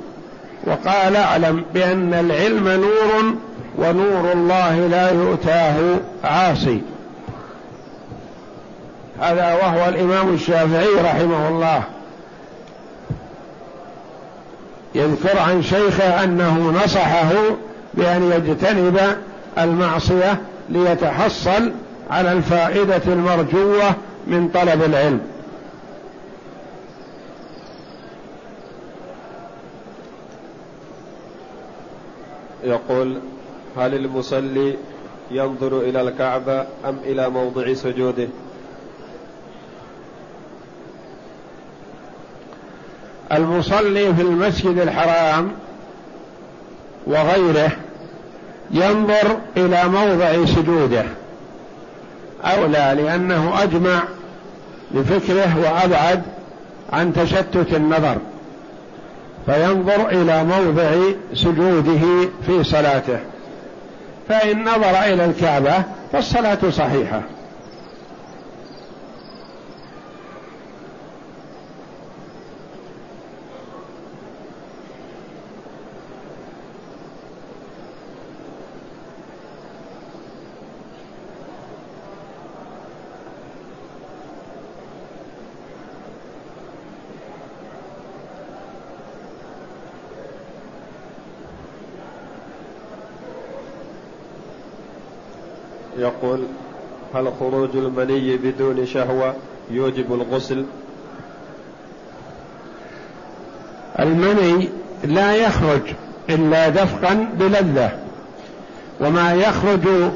وقال 0.64 1.16
أعلم 1.16 1.64
بأن 1.74 2.14
العلم 2.14 2.68
نور 2.68 3.34
ونور 3.78 4.32
الله 4.32 4.86
لا 4.86 5.10
يؤتاه 5.10 5.76
عاصي. 6.24 6.80
هذا 9.20 9.54
وهو 9.54 9.88
الإمام 9.88 10.34
الشافعي 10.34 10.94
رحمه 10.94 11.48
الله. 11.48 11.82
يذكر 14.94 15.38
عن 15.38 15.62
شيخه 15.62 16.24
أنه 16.24 16.82
نصحه 16.84 17.32
بأن 17.94 18.22
يجتنب 18.22 19.00
المعصية 19.58 20.40
ليتحصل 20.68 21.72
على 22.10 22.32
الفائدة 22.32 23.02
المرجوة 23.06 23.94
من 24.26 24.48
طلب 24.48 24.82
العلم. 24.82 25.20
يقول 32.64 33.18
هل 33.76 33.94
المصلي 33.94 34.76
ينظر 35.30 35.80
إلى 35.80 36.00
الكعبة 36.00 36.60
أم 36.60 36.98
إلى 37.04 37.28
موضع 37.28 37.74
سجوده؟ 37.74 38.28
المصلي 43.36 44.14
في 44.14 44.22
المسجد 44.22 44.78
الحرام 44.78 45.52
وغيره 47.06 47.70
ينظر 48.70 49.36
إلى 49.56 49.88
موضع 49.88 50.44
سجوده. 50.44 51.04
أولى 52.44 53.02
لأنه 53.02 53.62
أجمع 53.62 54.02
لفكره 54.94 55.56
وأبعد 55.58 56.22
عن 56.92 57.12
تشتت 57.12 57.74
النظر. 57.74 58.16
فينظر 59.46 60.08
إلى 60.08 60.44
موضع 60.44 60.90
سجوده 61.34 62.28
في 62.46 62.64
صلاته. 62.64 63.18
فإن 64.28 64.62
نظر 64.62 65.02
إلى 65.04 65.24
الكعبة 65.24 65.82
فالصلاة 66.12 66.58
صحيحة. 66.70 67.22
يقول 96.04 96.40
هل 97.14 97.32
خروج 97.40 97.70
المني 97.74 98.36
بدون 98.36 98.86
شهوة 98.86 99.34
يوجب 99.70 100.12
الغسل؟ 100.14 100.64
المني 103.98 104.68
لا 105.04 105.34
يخرج 105.36 105.80
إلا 106.30 106.68
دفقا 106.68 107.28
بلذة 107.38 107.90
وما 109.00 109.34
يخرج 109.34 110.10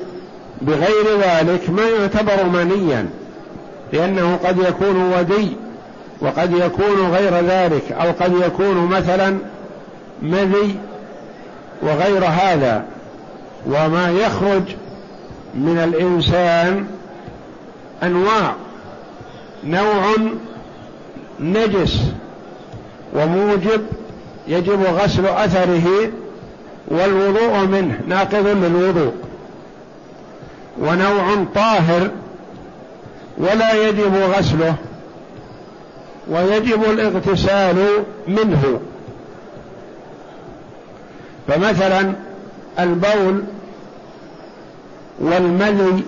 بغير 0.63 1.21
ذلك 1.21 1.71
ما 1.71 1.83
يعتبر 1.89 2.45
منيا 2.45 3.09
لأنه 3.93 4.37
قد 4.45 4.59
يكون 4.59 5.13
ودي 5.13 5.57
وقد 6.21 6.53
يكون 6.53 7.11
غير 7.11 7.35
ذلك 7.35 7.93
أو 7.93 8.13
قد 8.21 8.33
يكون 8.47 8.87
مثلا 8.87 9.39
مذي 10.23 10.75
وغير 11.83 12.25
هذا 12.25 12.85
وما 13.67 14.11
يخرج 14.11 14.63
من 15.59 15.79
الإنسان 15.79 16.87
أنواع. 18.03 18.55
نوع 19.65 20.15
نجس 21.41 21.99
وموجب 23.15 23.87
يجب 24.49 24.83
غسل 24.83 25.27
أثره 25.27 26.11
والوضوء 26.89 27.67
منه 27.67 28.01
ناقض 28.09 28.47
للوضوء. 28.47 29.13
ونوع 30.81 31.45
طاهر 31.55 32.11
ولا 33.39 33.89
يجب 33.89 34.15
غسله 34.15 34.75
ويجب 36.31 36.83
الاغتسال 36.85 37.87
منه. 38.29 38.81
فمثلا 41.49 42.13
البول 42.79 43.43
والمذي 45.21 46.05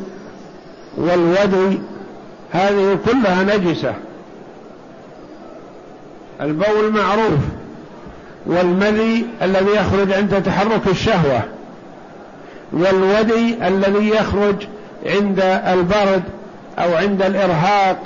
والودي 0.97 1.79
هذه 2.53 2.99
كلها 3.07 3.57
نجسة. 3.57 3.95
البول 6.41 6.91
معروف. 6.93 7.41
والمذي 8.47 9.27
الذي 9.43 9.71
يخرج 9.71 10.13
عند 10.13 10.43
تحرك 10.43 10.87
الشهوة. 10.87 11.43
والودي 12.73 13.69
الذي 13.69 14.09
يخرج 14.09 14.57
عند 15.07 15.41
البرد 15.67 16.23
أو 16.79 16.95
عند 16.95 17.23
الإرهاق 17.23 17.97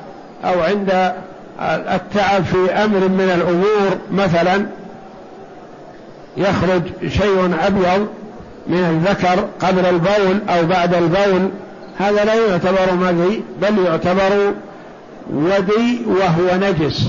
أو 0.45 0.61
عند 0.61 1.15
التعب 1.61 2.45
في 2.45 2.73
أمر 2.73 3.09
من 3.09 3.33
الأمور 3.35 3.99
مثلا 4.13 4.67
يخرج 6.37 6.83
شيء 7.09 7.55
أبيض 7.61 8.09
من 8.67 8.79
الذكر 8.79 9.49
قبل 9.61 9.87
البول 9.87 10.41
أو 10.49 10.67
بعد 10.67 10.95
البول 10.95 11.49
هذا 11.99 12.25
لا 12.25 12.35
يعتبر 12.35 12.95
مذي 12.95 13.43
بل 13.63 13.85
يعتبر 13.85 14.53
ودي 15.33 16.01
وهو 16.07 16.57
نجس. 16.57 17.09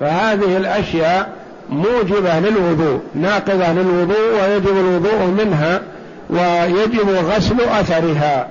فهذه 0.00 0.56
الأشياء 0.56 1.32
موجبة 1.70 2.38
للوضوء 2.38 3.00
ناقضة 3.14 3.72
للوضوء 3.72 4.42
ويجب 4.42 4.76
الوضوء 4.76 5.26
منها 5.38 5.82
ويجب 6.30 7.08
غسل 7.10 7.60
أثرها 7.60 8.48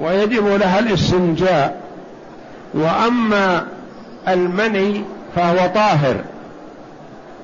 ويجب 0.00 0.46
لها 0.46 0.78
الاستنجاء. 0.78 1.80
وأما 2.74 3.66
المني 4.28 5.02
فهو 5.36 5.56
طاهر 5.74 6.16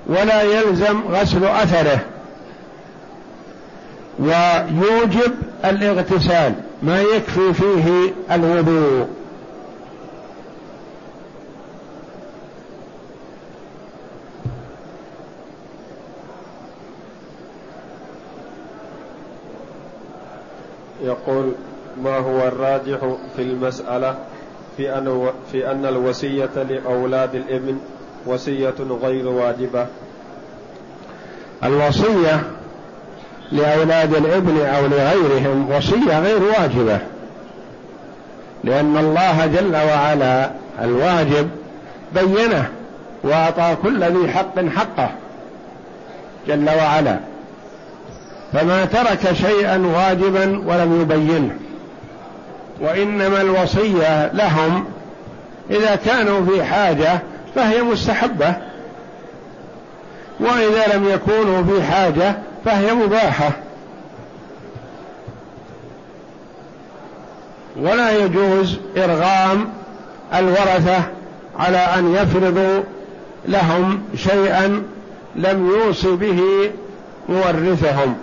ولا 0.06 0.42
يلزم 0.42 1.00
غسل 1.10 1.44
أثره. 1.44 1.98
ويوجب 4.20 5.32
الاغتسال 5.64 6.54
ما 6.82 7.02
يكفي 7.02 7.52
فيه 7.52 8.12
الوضوء. 8.34 9.06
يقول 21.04 21.52
ما 22.02 22.16
هو 22.16 22.48
الراجح 22.48 22.98
في 23.36 23.42
المسألة؟ 23.42 24.18
في 24.76 24.98
أن 24.98 25.30
في 25.52 25.70
أن 25.70 25.86
الوصية 25.86 26.62
لأولاد 26.68 27.34
الإبن 27.34 27.78
وصية 28.26 28.74
غير 29.02 29.28
واجبة. 29.28 29.86
الوصية 31.64 32.42
لأولاد 33.52 34.14
الابن 34.14 34.66
أو 34.66 34.86
لغيرهم 34.86 35.70
وصية 35.70 36.18
غير 36.20 36.42
واجبة. 36.42 36.98
لأن 38.64 38.96
الله 38.96 39.46
جل 39.46 39.76
وعلا 39.76 40.50
الواجب 40.82 41.50
بينه 42.14 42.68
وأعطى 43.22 43.76
كل 43.82 44.04
ذي 44.04 44.28
حق 44.32 44.66
حقه 44.76 45.10
جل 46.48 46.70
وعلا. 46.70 47.16
فما 48.52 48.84
ترك 48.84 49.32
شيئا 49.32 49.76
واجبا 49.96 50.62
ولم 50.66 51.00
يبينه. 51.00 51.56
وإنما 52.80 53.40
الوصية 53.40 54.32
لهم 54.32 54.84
إذا 55.70 55.94
كانوا 55.96 56.46
في 56.46 56.64
حاجة 56.64 57.18
فهي 57.54 57.82
مستحبة. 57.82 58.54
وإذا 60.40 60.96
لم 60.96 61.08
يكونوا 61.08 61.62
في 61.62 61.82
حاجة 61.82 62.38
فهي 62.64 62.94
مباحة. 62.94 63.50
ولا 67.76 68.24
يجوز 68.24 68.78
إرغام 68.96 69.68
الورثة 70.34 71.02
على 71.58 71.78
أن 71.78 72.14
يفرضوا 72.14 72.82
لهم 73.48 74.02
شيئا 74.16 74.82
لم 75.36 75.70
يوص 75.70 76.06
به 76.06 76.40
مورثهم. 77.28 78.16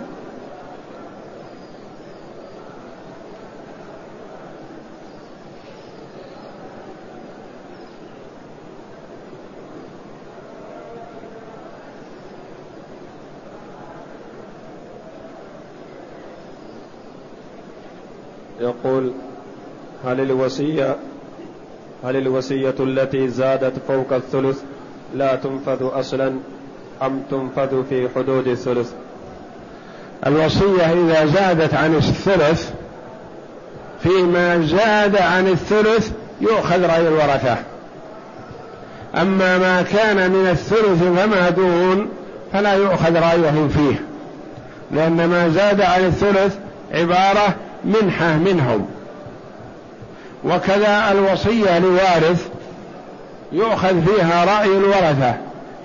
يقول 18.84 19.12
هل 20.04 20.20
الوصية 20.20 20.96
هل 22.04 22.16
الوصية 22.16 22.74
التي 22.80 23.28
زادت 23.28 23.72
فوق 23.88 24.12
الثلث 24.12 24.62
لا 25.14 25.34
تنفذ 25.34 25.78
أصلا 25.80 26.32
أم 27.02 27.22
تنفذ 27.30 27.84
في 27.88 28.08
حدود 28.16 28.46
الثلث؟ 28.48 28.92
الوصية 30.26 30.92
إذا 30.92 31.26
زادت 31.26 31.74
عن 31.74 31.94
الثلث 31.94 32.70
فيما 34.02 34.60
زاد 34.60 35.16
عن 35.16 35.46
الثلث 35.46 36.10
يؤخذ 36.40 36.86
رأي 36.86 37.08
الورثة. 37.08 37.56
أما 39.14 39.58
ما 39.58 39.82
كان 39.82 40.30
من 40.30 40.46
الثلث 40.50 41.02
فما 41.02 41.50
دون 41.50 42.08
فلا 42.52 42.74
يؤخذ 42.74 43.16
رأيهم 43.16 43.68
فيه 43.68 44.02
لأن 44.90 45.26
ما 45.26 45.48
زاد 45.48 45.80
عن 45.80 46.04
الثلث 46.04 46.56
عبارة 46.94 47.54
منحة 47.84 48.36
منهم. 48.36 48.86
وكذا 50.44 51.12
الوصية 51.12 51.78
لوارث 51.78 52.48
يؤخذ 53.52 54.02
فيها 54.04 54.44
رأي 54.44 54.78
الورثة 54.78 55.34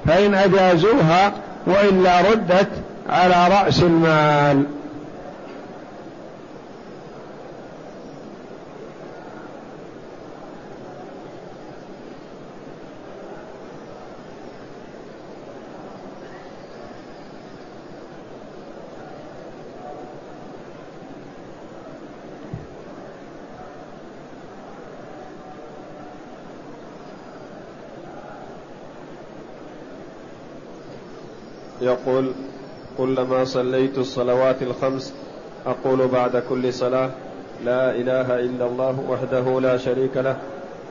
فإن 0.05 0.33
أجازوها 0.33 1.31
وإلا 1.67 2.21
ردت 2.21 2.69
على 3.09 3.47
رأس 3.47 3.83
المال. 3.83 4.63
يقول 31.83 32.31
كلما 32.97 33.45
صليت 33.45 33.97
الصلوات 33.97 34.61
الخمس 34.61 35.13
أقول 35.65 36.07
بعد 36.07 36.43
كل 36.49 36.73
صلاة 36.73 37.09
لا 37.65 37.91
إله 37.91 38.39
إلا 38.39 38.65
الله 38.65 39.03
وحده 39.09 39.61
لا 39.61 39.77
شريك 39.77 40.17
له 40.17 40.35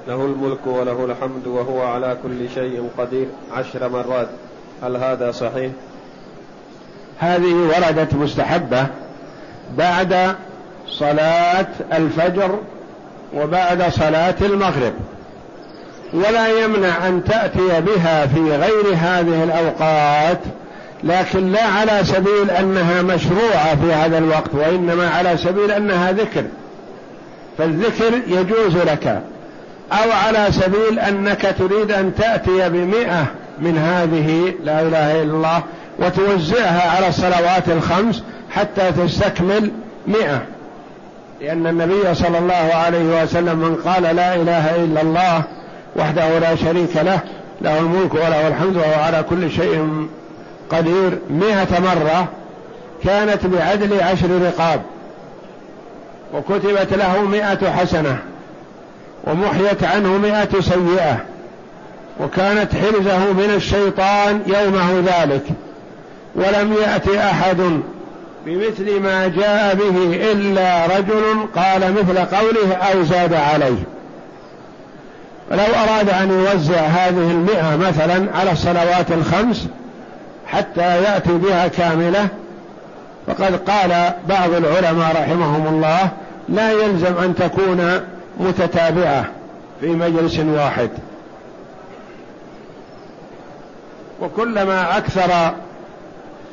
له 0.08 0.24
الملك 0.24 0.66
وله 0.66 1.04
الحمد 1.04 1.46
وهو 1.46 1.82
على 1.82 2.16
كل 2.22 2.50
شيء 2.54 2.90
قدير 2.98 3.26
عشر 3.52 3.88
مرات. 3.88 4.28
هل 4.82 4.96
هذا 4.96 5.30
صحيح؟ 5.30 5.72
هذه 7.18 7.54
وردت 7.54 8.14
مستحبة 8.14 8.86
بعد 9.78 10.34
صلاة 10.88 11.66
الفجر 11.92 12.58
وبعد 13.34 13.82
صلاة 13.82 14.34
المغرب 14.40 14.92
ولا 16.12 16.64
يمنع 16.64 17.08
أن 17.08 17.24
تأتي 17.24 17.80
بها 17.80 18.26
في 18.26 18.40
غير 18.40 18.94
هذه 18.94 19.44
الأوقات 19.44 20.38
لكن 21.04 21.52
لا 21.52 21.64
على 21.64 22.04
سبيل 22.04 22.50
أنها 22.50 23.02
مشروعة 23.02 23.76
في 23.76 23.92
هذا 23.92 24.18
الوقت 24.18 24.54
وإنما 24.54 25.10
على 25.10 25.36
سبيل 25.36 25.70
أنها 25.70 26.12
ذكر. 26.12 26.44
فالذكر 27.58 28.12
يجوز 28.26 28.76
لك. 28.76 29.22
أو 29.92 30.12
على 30.26 30.46
سبيل 30.50 30.98
أنك 30.98 31.54
تريد 31.58 31.90
أن 31.90 32.14
تأتي 32.14 32.68
بمئة 32.68 33.26
من 33.58 33.78
هذه 33.78 34.54
لا 34.64 34.82
إله 34.82 35.22
إلا 35.22 35.32
الله 35.32 35.62
وتوزعها 35.98 36.96
على 36.96 37.08
الصلوات 37.08 37.68
الخمس 37.68 38.22
حتى 38.50 38.92
تستكمل 38.92 39.70
مئة. 40.06 40.42
لأن 41.40 41.66
النبي 41.66 42.14
صلى 42.14 42.38
الله 42.38 42.74
عليه 42.74 43.22
وسلم 43.22 43.58
من 43.58 43.74
قال 43.74 44.02
لا 44.02 44.34
إله 44.34 44.76
إلا 44.76 45.02
الله 45.02 45.42
وحده 45.96 46.38
لا 46.38 46.56
شريك 46.56 46.96
له 46.96 47.20
له 47.60 47.78
الملك 47.78 48.14
وله 48.14 48.48
الحمد 48.48 48.76
وهو 48.76 49.02
على 49.02 49.22
كل 49.30 49.50
شيء 49.50 50.06
قدير 50.72 51.18
مئة 51.30 51.80
مرة 51.80 52.28
كانت 53.04 53.46
بعدل 53.46 54.00
عشر 54.00 54.28
رقاب 54.42 54.82
وكتبت 56.34 56.92
له 56.92 57.22
مئة 57.22 57.70
حسنة 57.70 58.18
ومحيت 59.24 59.84
عنه 59.84 60.18
مئة 60.18 60.60
سيئة 60.60 61.16
وكانت 62.20 62.74
حرزه 62.74 63.32
من 63.32 63.52
الشيطان 63.56 64.40
يومه 64.46 65.02
ذلك 65.06 65.44
ولم 66.34 66.72
يأت 66.72 67.08
أحد 67.08 67.80
بمثل 68.46 69.00
ما 69.00 69.28
جاء 69.28 69.74
به 69.74 70.32
إلا 70.32 70.86
رجل 70.86 71.46
قال 71.56 71.92
مثل 71.92 72.18
قوله 72.18 72.74
أو 72.74 73.02
زاد 73.02 73.34
عليه 73.34 73.82
ولو 75.50 75.64
أراد 75.88 76.10
أن 76.10 76.30
يوزع 76.30 76.80
هذه 76.80 77.30
المئة 77.30 77.76
مثلا 77.76 78.38
على 78.38 78.52
الصلوات 78.52 79.12
الخمس 79.12 79.68
حتى 80.52 81.02
يأتي 81.02 81.32
بها 81.32 81.68
كاملة. 81.68 82.28
فقد 83.26 83.70
قال 83.70 84.12
بعض 84.28 84.50
العلماء 84.52 85.12
رحمهم 85.16 85.66
الله 85.66 86.10
لا 86.48 86.72
يلزم 86.72 87.14
أن 87.24 87.34
تكون 87.34 88.00
متتابعة 88.40 89.24
في 89.80 89.86
مجلس 89.86 90.38
واحد. 90.38 90.90
وكلما 94.20 94.98
أكثر 94.98 95.54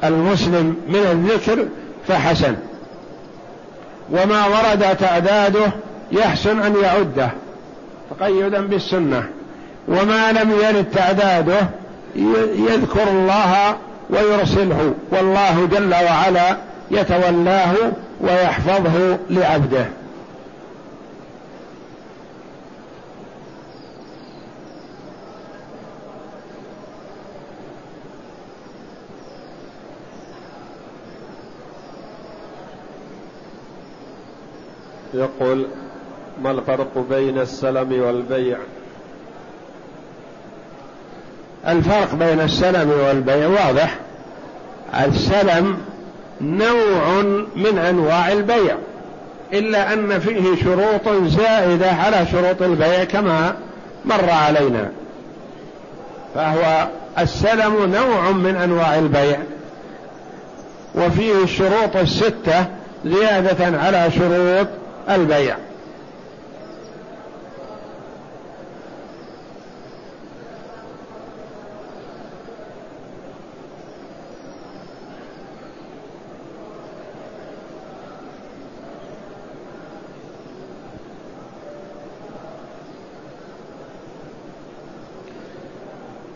المسلم 0.03 0.75
من 0.87 0.95
الذكر 0.95 1.65
فحسن. 2.07 2.55
وما 4.11 4.45
ورد 4.45 4.97
تعداده 4.97 5.71
يحسن 6.11 6.59
أن 6.59 6.75
يعده 6.83 7.29
تقيدا 8.19 8.61
بالسنة. 8.61 9.23
وما 9.87 10.31
لم 10.31 10.51
يرد 10.51 10.85
تعداده 10.85 11.69
يذكر 12.55 13.07
الله 13.07 13.75
ويرسله 14.09 14.93
والله 15.11 15.65
جل 15.65 15.93
وعلا 15.93 16.57
يتولاه 16.91 17.73
ويحفظه 18.21 19.17
لعبده. 19.29 19.85
يقول 35.13 35.67
ما 36.41 36.51
الفرق 36.51 37.05
بين 37.09 37.39
السلم 37.39 38.01
والبيع؟ 38.01 38.57
الفرق 41.67 42.15
بين 42.15 42.39
السلم 42.39 42.91
والبيع 43.07 43.47
واضح. 43.47 43.95
السلم 45.05 45.77
نوع 46.41 47.21
من 47.55 47.77
أنواع 47.77 48.31
البيع 48.31 48.75
إلا 49.53 49.93
أن 49.93 50.19
فيه 50.19 50.55
شروط 50.63 51.23
زائدة 51.27 51.91
على 51.91 52.25
شروط 52.31 52.61
البيع 52.61 53.03
كما 53.03 53.53
مر 54.05 54.29
علينا. 54.29 54.91
فهو 56.35 56.87
السلم 57.19 57.93
نوع 57.95 58.31
من 58.31 58.55
أنواع 58.55 58.95
البيع 58.99 59.37
وفيه 60.95 61.43
الشروط 61.43 61.95
الستة 61.95 62.65
زيادة 63.05 63.79
على 63.79 64.11
شروط 64.11 64.67
البيع. 65.09 65.55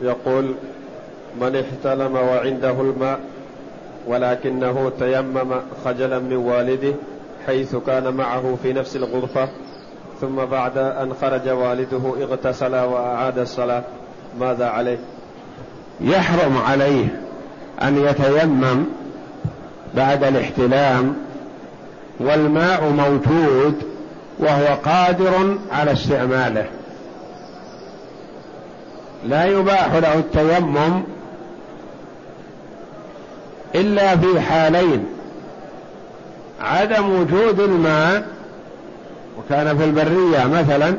يقول 0.04 0.56
من 1.42 1.56
احتلم 1.56 2.16
وعنده 2.16 2.82
الماء 2.82 3.20
ولكنه 4.08 4.92
تيمم 5.00 5.54
خجلا 5.86 6.20
من 6.20 6.36
والده 6.36 6.94
حيث 7.48 7.76
كان 7.76 8.14
معه 8.14 8.58
في 8.64 8.74
نفس 8.74 8.96
الغرفة 8.96 9.50
ثم 10.22 10.36
بعد 10.36 10.78
أن 10.78 11.14
خرج 11.22 11.50
والده 11.50 12.14
اغتسل 12.22 12.76
وأعاد 12.76 13.40
الصلاة. 13.40 13.84
ماذا 14.40 14.66
عليه؟ 14.66 14.98
يحرم 16.02 16.58
عليه 16.58 17.22
أن 17.82 17.98
يتيمم 17.98 18.86
بعد 19.96 20.24
الاحتلام 20.24 21.16
والماء 22.20 22.90
موجود 22.90 23.74
وهو 24.40 24.66
قادر 24.86 25.58
على 25.72 25.92
استعماله. 25.92 26.66
لا 29.26 29.46
يباح 29.46 29.94
له 29.94 30.14
التيمم 30.14 31.04
إلا 33.76 34.18
في 34.18 34.42
حالين 34.42 35.06
عدم 36.62 37.10
وجود 37.10 37.60
الماء 37.60 38.28
وكان 39.40 39.78
في 39.78 39.84
البرية 39.84 40.48
مثلا 40.48 40.96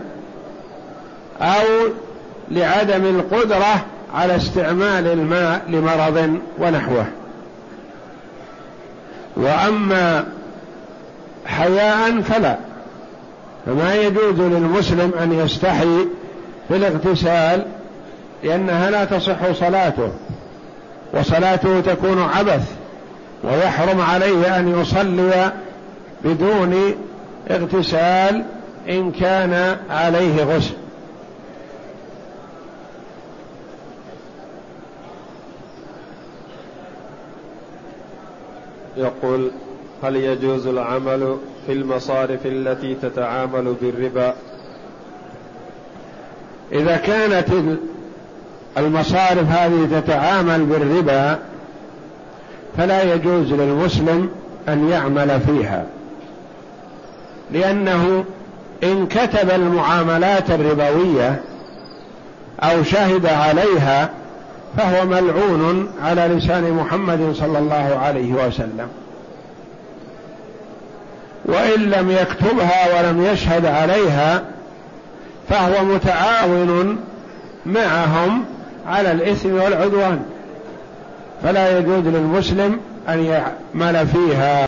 أو 1.41 1.65
لعدم 2.51 3.05
القدرة 3.05 3.85
على 4.15 4.37
استعمال 4.37 5.07
الماء 5.07 5.63
لمرض 5.69 6.39
ونحوه. 6.59 7.07
وأما 9.37 10.25
حياء 11.47 12.21
فلا 12.21 12.57
فما 13.67 13.95
يجوز 13.95 14.41
للمسلم 14.41 15.13
أن 15.23 15.33
يستحي 15.33 16.07
في 16.69 16.77
الاغتسال 16.77 17.67
لأنها 18.45 18.91
لا 18.91 19.05
تصح 19.05 19.53
صلاته 19.53 20.13
وصلاته 21.13 21.81
تكون 21.81 22.23
عبث 22.23 22.73
ويحرم 23.45 24.01
عليه 24.01 24.59
أن 24.59 24.81
يصلي 24.81 25.53
بدون 26.25 26.95
اغتسال 27.51 28.45
إن 28.89 29.13
كان 29.13 29.77
عليه 29.91 30.45
غسل. 30.45 30.75
يقول 38.97 39.51
هل 40.03 40.17
يجوز 40.17 40.67
العمل 40.67 41.39
في 41.67 41.73
المصارف 41.73 42.47
التي 42.47 42.95
تتعامل 42.95 43.75
بالربا؟ 43.83 44.35
إذا 46.73 46.97
كانت 46.97 47.47
المصارف 48.79 49.51
هذه 49.51 50.01
تتعامل 50.01 50.65
بالربا 50.65 51.39
فلا 52.79 53.15
يجوز 53.15 53.53
للمسلم 53.53 54.31
أن 54.69 54.89
يعمل 54.89 55.41
فيها. 55.47 55.85
لأنه 57.53 58.25
إن 58.83 59.07
كتب 59.07 59.51
المعاملات 59.51 60.51
الربوية 60.51 61.41
أو 62.61 62.83
شهد 62.83 63.27
عليها 63.27 64.11
فهو 64.77 65.07
ملعون 65.07 65.91
على 66.05 66.27
لسان 66.27 66.73
محمد 66.73 67.33
صلى 67.35 67.59
الله 67.59 67.99
عليه 68.03 68.33
وسلم. 68.33 68.89
وإن 71.45 71.81
لم 71.81 72.11
يكتبها 72.11 72.99
ولم 72.99 73.25
يشهد 73.25 73.67
عليها 73.67 74.43
فهو 75.49 75.85
متعاون 75.85 76.99
معهم 77.67 78.45
على 78.87 79.13
الإثم 79.13 79.55
والعدوان. 79.55 80.23
فلا 81.43 81.79
يجوز 81.79 82.07
للمسلم 82.07 82.81
أن 83.09 83.25
يعمل 83.25 84.07
فيها. 84.07 84.63